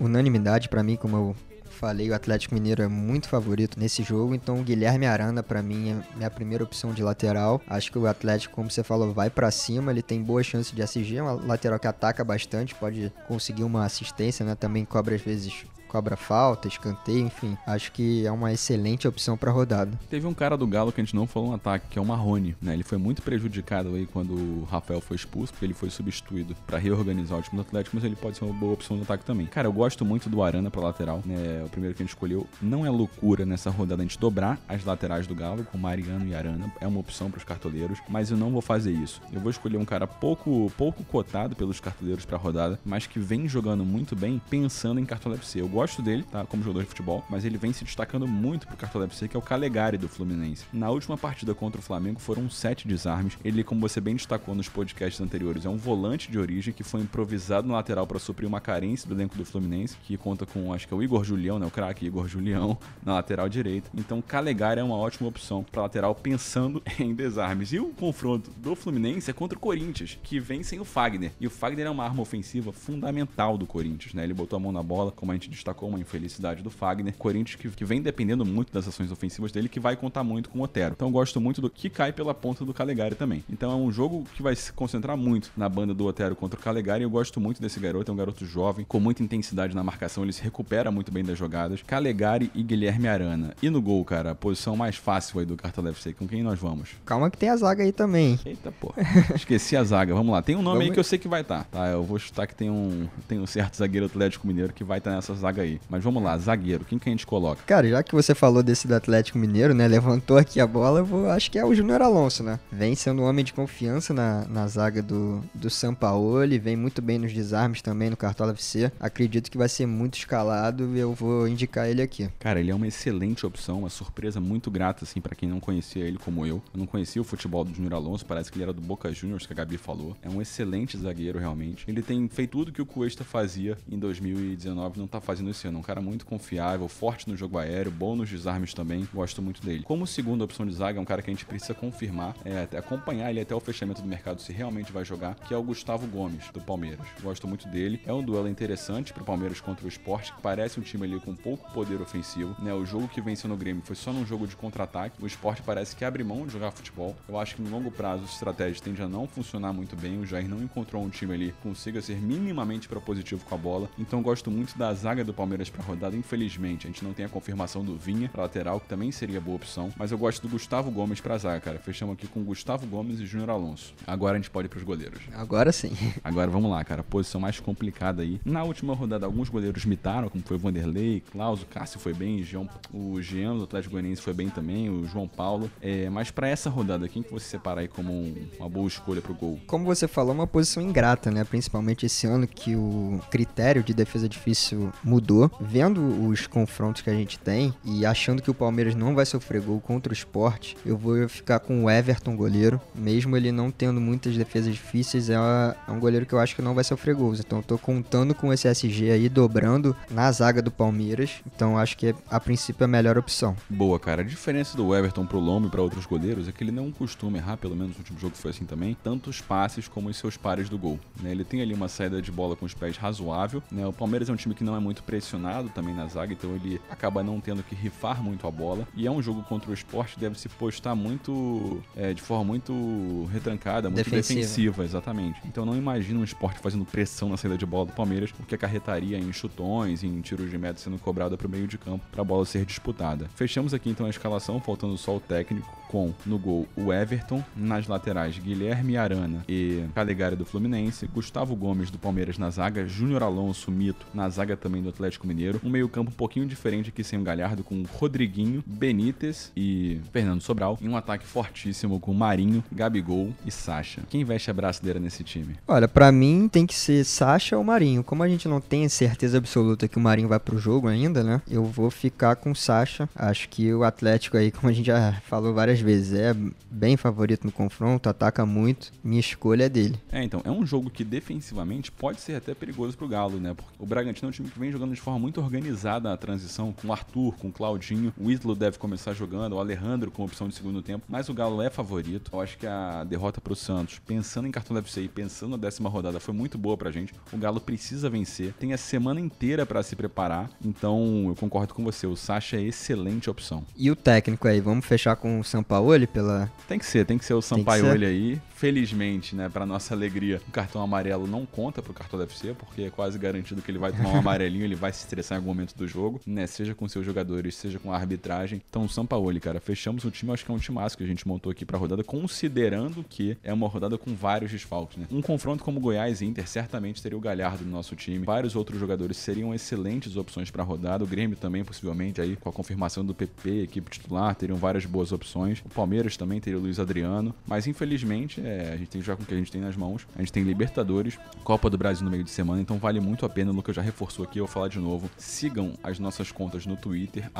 [0.00, 1.36] unanimidade, para mim, como eu
[1.70, 5.90] falei, o Atlético Mineiro é muito favorito nesse jogo, então o Guilherme Arana para mim
[5.90, 7.62] é minha primeira opção de lateral.
[7.68, 10.82] Acho que o Atlético, como você falou, vai para cima, ele tem boa chance de
[10.82, 14.56] SG, é uma lateral que ataca bastante, pode conseguir uma assistência, né?
[14.56, 17.56] Também cobra às vezes cobra falta, escanteio, enfim.
[17.66, 19.98] Acho que é uma excelente opção para rodada.
[20.08, 22.04] Teve um cara do Galo que a gente não falou no ataque, que é o
[22.04, 22.74] Marrone, né?
[22.74, 26.78] Ele foi muito prejudicado aí quando o Rafael foi expulso, porque ele foi substituído para
[26.78, 29.46] reorganizar o time do Atlético, mas ele pode ser uma boa opção no ataque também.
[29.46, 31.62] Cara, eu gosto muito do Arana para lateral, né?
[31.64, 32.46] O primeiro que a gente escolheu.
[32.60, 36.34] Não é loucura nessa rodada a gente dobrar as laterais do Galo com Mariano e
[36.34, 39.20] Arana, é uma opção para os cartoleiros, mas eu não vou fazer isso.
[39.32, 43.48] Eu vou escolher um cara pouco pouco cotado pelos cartoleiros para rodada, mas que vem
[43.48, 45.60] jogando muito bem pensando em cartola FC.
[45.60, 46.44] Eu gosto dele, tá?
[46.44, 49.38] Como jogador de futebol, mas ele vem se destacando muito pro Cartola FC, que é
[49.38, 50.64] o Calegari do Fluminense.
[50.72, 53.38] Na última partida contra o Flamengo foram sete desarmes.
[53.44, 57.00] Ele, como você bem destacou nos podcasts anteriores, é um volante de origem que foi
[57.00, 60.88] improvisado no lateral para suprir uma carência do elenco do Fluminense, que conta com, acho
[60.88, 61.66] que é o Igor Julião, né?
[61.66, 63.88] O craque Igor Julião na lateral direita.
[63.96, 67.72] Então, Calegari é uma ótima opção para lateral pensando em desarmes.
[67.72, 71.30] E o confronto do Fluminense é contra o Corinthians, que vem sem o Fagner.
[71.40, 74.24] E o Fagner é uma arma ofensiva fundamental do Corinthians, né?
[74.24, 77.14] Ele botou a mão na bola, como a gente destacou, uma infelicidade do Fagner.
[77.16, 80.60] Corinthians que, que vem dependendo muito das ações ofensivas dele, que vai contar muito com
[80.60, 80.94] o Otero.
[80.94, 83.44] Então eu gosto muito do que cai pela ponta do Calegari também.
[83.50, 86.62] Então é um jogo que vai se concentrar muito na banda do Otero contra o
[86.62, 87.02] Calegari.
[87.02, 90.32] Eu gosto muito desse garoto, é um garoto jovem, com muita intensidade na marcação, ele
[90.32, 91.82] se recupera muito bem das jogadas.
[91.82, 93.54] Calegari e Guilherme Arana.
[93.62, 96.58] E no gol, cara, a posição mais fácil aí do Cartola FC, com quem nós
[96.58, 96.90] vamos?
[97.04, 98.38] Calma que tem a zaga aí também.
[98.44, 98.94] Eita, pô.
[99.34, 100.14] Esqueci a zaga.
[100.14, 100.42] Vamos lá.
[100.42, 100.86] Tem um nome vamos...
[100.86, 101.80] aí que eu sei que vai estar, tá?
[101.80, 101.88] tá?
[101.88, 105.10] Eu vou chutar que tem um, tem um certo zagueiro Atlético Mineiro que vai estar
[105.10, 105.80] nessa zaga aí.
[105.88, 107.62] Mas vamos lá, zagueiro, quem que a gente coloca?
[107.66, 109.88] Cara, já que você falou desse do Atlético Mineiro, né?
[109.88, 112.60] Levantou aqui a bola, eu vou, acho que é o Júnior Alonso, né?
[112.70, 117.18] Vem sendo um homem de confiança na, na zaga do, do Sampaoli, vem muito bem
[117.18, 118.92] nos desarmes também no Cartola FC.
[119.00, 122.28] Acredito que vai ser muito escalado e eu vou indicar ele aqui.
[122.38, 126.04] Cara, ele é uma excelente opção, uma surpresa muito grata, assim, para quem não conhecia
[126.04, 126.62] ele como eu.
[126.72, 129.46] Eu não conhecia o futebol do Júnior Alonso, parece que ele era do Boca Juniors,
[129.46, 130.16] que a Gabi falou.
[130.22, 131.84] É um excelente zagueiro, realmente.
[131.88, 135.78] Ele tem feito tudo que o Cuesta fazia em 2019, não tá fazendo esse ano.
[135.78, 139.08] Um cara muito confiável, forte no jogo aéreo, bom nos desarmes também.
[139.12, 139.82] Gosto muito dele.
[139.82, 143.30] Como segunda opção de zaga, é um cara que a gente precisa confirmar, é, acompanhar
[143.30, 146.50] ele até o fechamento do mercado se realmente vai jogar, que é o Gustavo Gomes,
[146.52, 147.06] do Palmeiras.
[147.22, 148.00] Gosto muito dele.
[148.06, 151.34] É um duelo interessante pro Palmeiras contra o Sport, que parece um time ali com
[151.34, 152.54] pouco poder ofensivo.
[152.62, 152.72] Né?
[152.72, 155.22] O jogo que venceu no Grêmio foi só num jogo de contra-ataque.
[155.22, 157.16] O Sport parece que abre mão de jogar futebol.
[157.28, 160.18] Eu acho que no longo prazo a estratégia tende a não funcionar muito bem.
[160.18, 163.88] O Jair não encontrou um time ali que consiga ser minimamente propositivo com a bola.
[163.98, 166.16] Então gosto muito da zaga do Palmeiras para rodada.
[166.16, 169.54] Infelizmente, a gente não tem a confirmação do Vinha pra lateral, que também seria boa
[169.54, 169.92] opção.
[169.96, 171.78] Mas eu gosto do Gustavo Gomes pra zaga, cara.
[171.78, 173.94] Fechamos aqui com Gustavo Gomes e Júnior Alonso.
[174.04, 175.22] Agora a gente pode ir pros goleiros.
[175.32, 175.92] Agora sim.
[176.24, 177.04] Agora vamos lá, cara.
[177.04, 178.40] Posição mais complicada aí.
[178.44, 182.44] Na última rodada, alguns goleiros mitaram, como foi o Vanderlei, Klaus, o Cássio foi bem,
[182.92, 185.70] o Jean do Atlético Goianiense foi bem também, o João Paulo.
[185.80, 189.22] É, mas para essa rodada, quem que você separa aí como um, uma boa escolha
[189.22, 189.60] pro gol?
[189.68, 191.44] Como você falou, uma posição ingrata, né?
[191.44, 195.27] Principalmente esse ano que o critério de defesa difícil mudou.
[195.60, 199.60] Vendo os confrontos que a gente tem e achando que o Palmeiras não vai sofrer
[199.60, 202.80] gol contra o esporte, eu vou ficar com o Everton, goleiro.
[202.94, 206.62] Mesmo ele não tendo muitas defesas difíceis, é, é um goleiro que eu acho que
[206.62, 207.40] não vai sofrer gols.
[207.40, 211.30] Então eu tô contando com esse SG aí dobrando na zaga do Palmeiras.
[211.46, 213.56] Então acho que a princípio é a melhor opção.
[213.68, 214.22] Boa, cara.
[214.22, 217.38] A diferença do Everton pro Lombo e para outros goleiros é que ele não costuma
[217.38, 220.68] errar, pelo menos no último jogo foi assim também, tantos passes como os seus pares
[220.68, 220.98] do gol.
[221.20, 221.30] Né?
[221.30, 223.62] Ele tem ali uma saída de bola com os pés razoável.
[223.70, 223.86] Né?
[223.86, 226.80] O Palmeiras é um time que não é muito pressionado também na zaga, então ele
[226.88, 228.86] acaba não tendo que rifar muito a bola.
[228.94, 233.28] E é um jogo contra o esporte deve se postar muito é, de forma muito
[233.32, 234.40] retrancada, muito defensiva.
[234.40, 234.84] defensiva.
[234.84, 235.40] exatamente.
[235.44, 239.18] Então não imagino um esporte fazendo pressão na saída de bola do Palmeiras, porque acarretaria
[239.18, 242.24] em chutões, em tiros de meta sendo cobrado para o meio de campo para a
[242.24, 243.28] bola ser disputada.
[243.34, 247.86] Fechamos aqui então a escalação, faltando só o técnico, com no gol o Everton, nas
[247.86, 253.70] laterais Guilherme Arana e Calegari do Fluminense, Gustavo Gomes do Palmeiras na zaga, Júnior Alonso
[253.70, 257.22] Mito na zaga também do Atlético Mineiro, um meio-campo um pouquinho diferente aqui sem o
[257.22, 263.50] Galhardo com Rodriguinho, Benítez e Fernando Sobral, e um ataque fortíssimo com Marinho, Gabigol e
[263.50, 264.02] Sacha.
[264.08, 265.56] Quem veste a braçadeira nesse time?
[265.66, 268.04] Olha, para mim tem que ser Sacha ou Marinho.
[268.04, 271.40] Como a gente não tem certeza absoluta que o Marinho vai pro jogo ainda, né?
[271.50, 273.08] Eu vou ficar com Sacha.
[273.14, 276.14] Acho que o Atlético aí, como a gente já falou várias várias vezes.
[276.14, 276.34] É
[276.70, 278.92] bem favorito no confronto, ataca muito.
[279.02, 279.98] Minha escolha é dele.
[280.10, 283.54] É, então, é um jogo que defensivamente pode ser até perigoso pro Galo, né?
[283.54, 286.72] Porque o Bragantino é um time que vem jogando de forma muito organizada a transição,
[286.72, 288.12] com o Arthur, com o Claudinho.
[288.18, 291.04] O Islo deve começar jogando, o Alejandro com opção de segundo tempo.
[291.08, 292.30] Mas o Galo é favorito.
[292.32, 295.88] Eu acho que a derrota pro Santos, pensando em cartão FC e pensando na décima
[295.88, 297.14] rodada, foi muito boa pra gente.
[297.32, 298.52] O Galo precisa vencer.
[298.54, 300.50] Tem a semana inteira para se preparar.
[300.64, 302.06] Então, eu concordo com você.
[302.06, 303.64] O Sacha é excelente opção.
[303.76, 306.50] E o técnico aí, vamos fechar com o Sampaoli pela.
[306.66, 308.40] Tem que ser, tem que ser o Sampaioli aí.
[308.54, 312.90] Felizmente, né, para nossa alegria, o cartão amarelo não conta pro cartão FC, porque é
[312.90, 315.76] quase garantido que ele vai tomar um amarelinho, ele vai se estressar em algum momento
[315.76, 318.60] do jogo, né, seja com seus jogadores, seja com a arbitragem.
[318.68, 321.28] Então, o Sampaoli, cara, fechamos o time, acho que é um timaço que a gente
[321.28, 325.06] montou aqui pra rodada, considerando que é uma rodada com vários desfalques, né?
[325.12, 328.24] Um confronto como Goiás e Inter certamente teria o Galhardo no nosso time.
[328.24, 331.04] Vários outros jogadores seriam excelentes opções para rodada.
[331.04, 335.12] O Grêmio também, possivelmente, aí com a confirmação do PP, equipe titular, teriam várias boas
[335.12, 335.57] opções.
[335.64, 337.34] O Palmeiras também teria o Luiz Adriano.
[337.46, 339.76] Mas infelizmente, é, a gente tem que jogar com o que a gente tem nas
[339.76, 340.06] mãos.
[340.16, 343.28] A gente tem Libertadores, Copa do Brasil no meio de semana, então vale muito a
[343.28, 343.50] pena.
[343.50, 345.10] O Lucas já reforçou aqui, eu vou falar de novo.
[345.16, 347.30] Sigam as nossas contas no Twitter,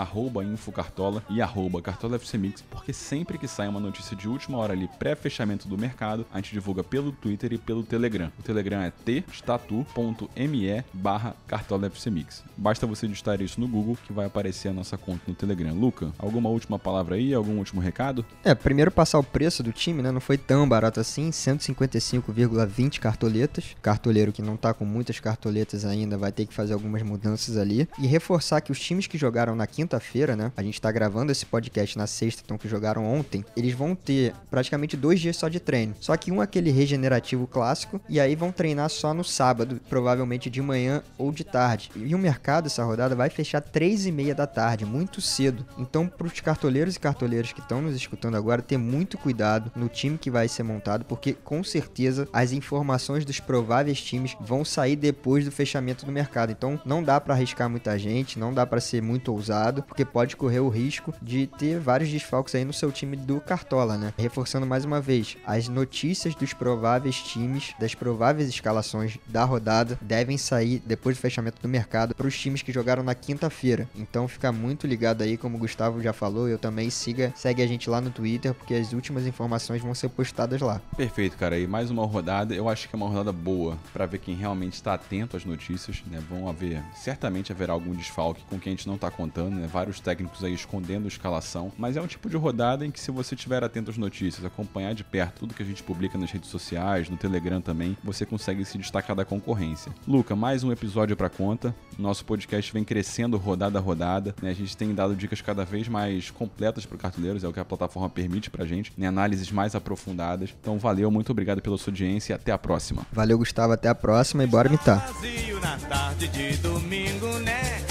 [0.48, 5.68] InfoCartola e arroba CartolaFCMix, porque sempre que sai uma notícia de última hora ali, pré-fechamento
[5.68, 8.30] do mercado, a gente divulga pelo Twitter e pelo Telegram.
[8.38, 12.44] O Telegram é t.statu.me barra CartolaFCMix.
[12.56, 15.74] Basta você digitar isso no Google que vai aparecer a nossa conta no Telegram.
[15.74, 17.32] Luca, alguma última palavra aí?
[17.32, 18.07] Algum último recado?
[18.44, 20.10] É, primeiro passar o preço do time, né?
[20.10, 23.76] Não foi tão barato assim, 155,20 cartoletas.
[23.82, 27.88] Cartoleiro que não tá com muitas cartoletas ainda vai ter que fazer algumas mudanças ali.
[27.98, 30.52] E reforçar que os times que jogaram na quinta-feira, né?
[30.56, 34.32] A gente tá gravando esse podcast na sexta, então que jogaram ontem, eles vão ter
[34.50, 35.94] praticamente dois dias só de treino.
[36.00, 40.48] Só que um é aquele regenerativo clássico, e aí vão treinar só no sábado, provavelmente
[40.48, 41.90] de manhã ou de tarde.
[41.94, 45.66] E o mercado, essa rodada, vai fechar três e meia da tarde, muito cedo.
[45.76, 50.18] Então, pros cartoleiros e cartoleiras que estão nos escutando agora, ter muito cuidado no time
[50.18, 55.44] que vai ser montado, porque com certeza as informações dos prováveis times vão sair depois
[55.44, 56.52] do fechamento do mercado.
[56.52, 60.36] Então, não dá para arriscar muita gente, não dá para ser muito ousado, porque pode
[60.36, 64.12] correr o risco de ter vários desfalques aí no seu time do Cartola, né?
[64.16, 70.38] Reforçando mais uma vez, as notícias dos prováveis times, das prováveis escalações da rodada devem
[70.38, 73.88] sair depois do fechamento do mercado para os times que jogaram na quinta-feira.
[73.94, 77.66] Então, fica muito ligado aí, como o Gustavo já falou, eu também siga, segue a
[77.66, 80.80] gente lá no Twitter, porque as últimas informações vão ser postadas lá.
[80.96, 81.58] Perfeito, cara.
[81.58, 84.74] E mais uma rodada, eu acho que é uma rodada boa para ver quem realmente
[84.74, 86.22] está atento às notícias, né?
[86.28, 89.66] Vão haver, certamente haverá algum desfalque com quem a gente não tá contando, né?
[89.66, 93.34] Vários técnicos aí escondendo escalação, mas é um tipo de rodada em que se você
[93.34, 97.08] estiver atento às notícias, acompanhar de perto tudo que a gente publica nas redes sociais,
[97.08, 99.92] no Telegram também, você consegue se destacar da concorrência.
[100.06, 101.74] Luca, mais um episódio para conta.
[101.96, 104.50] Nosso podcast vem crescendo rodada a rodada, né?
[104.50, 107.64] A gente tem dado dicas cada vez mais completas para cartoleiros, é o que a
[107.78, 109.06] plataforma permite pra gente, né?
[109.06, 110.54] Análises mais aprofundadas.
[110.60, 113.06] Então valeu, muito obrigado pela sua audiência e até a próxima.
[113.12, 115.06] Valeu, Gustavo, até a próxima e bora mitar.
[115.12, 117.82] Vazio na tarde de domingo, né?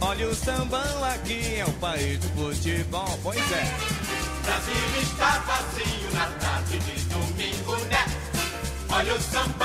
[0.00, 3.64] Olha o sambão aqui, é o país do futebol, pois é.
[4.44, 8.04] Brasil está vazio na tarde de domingo, né?
[8.90, 9.64] Olha o sambão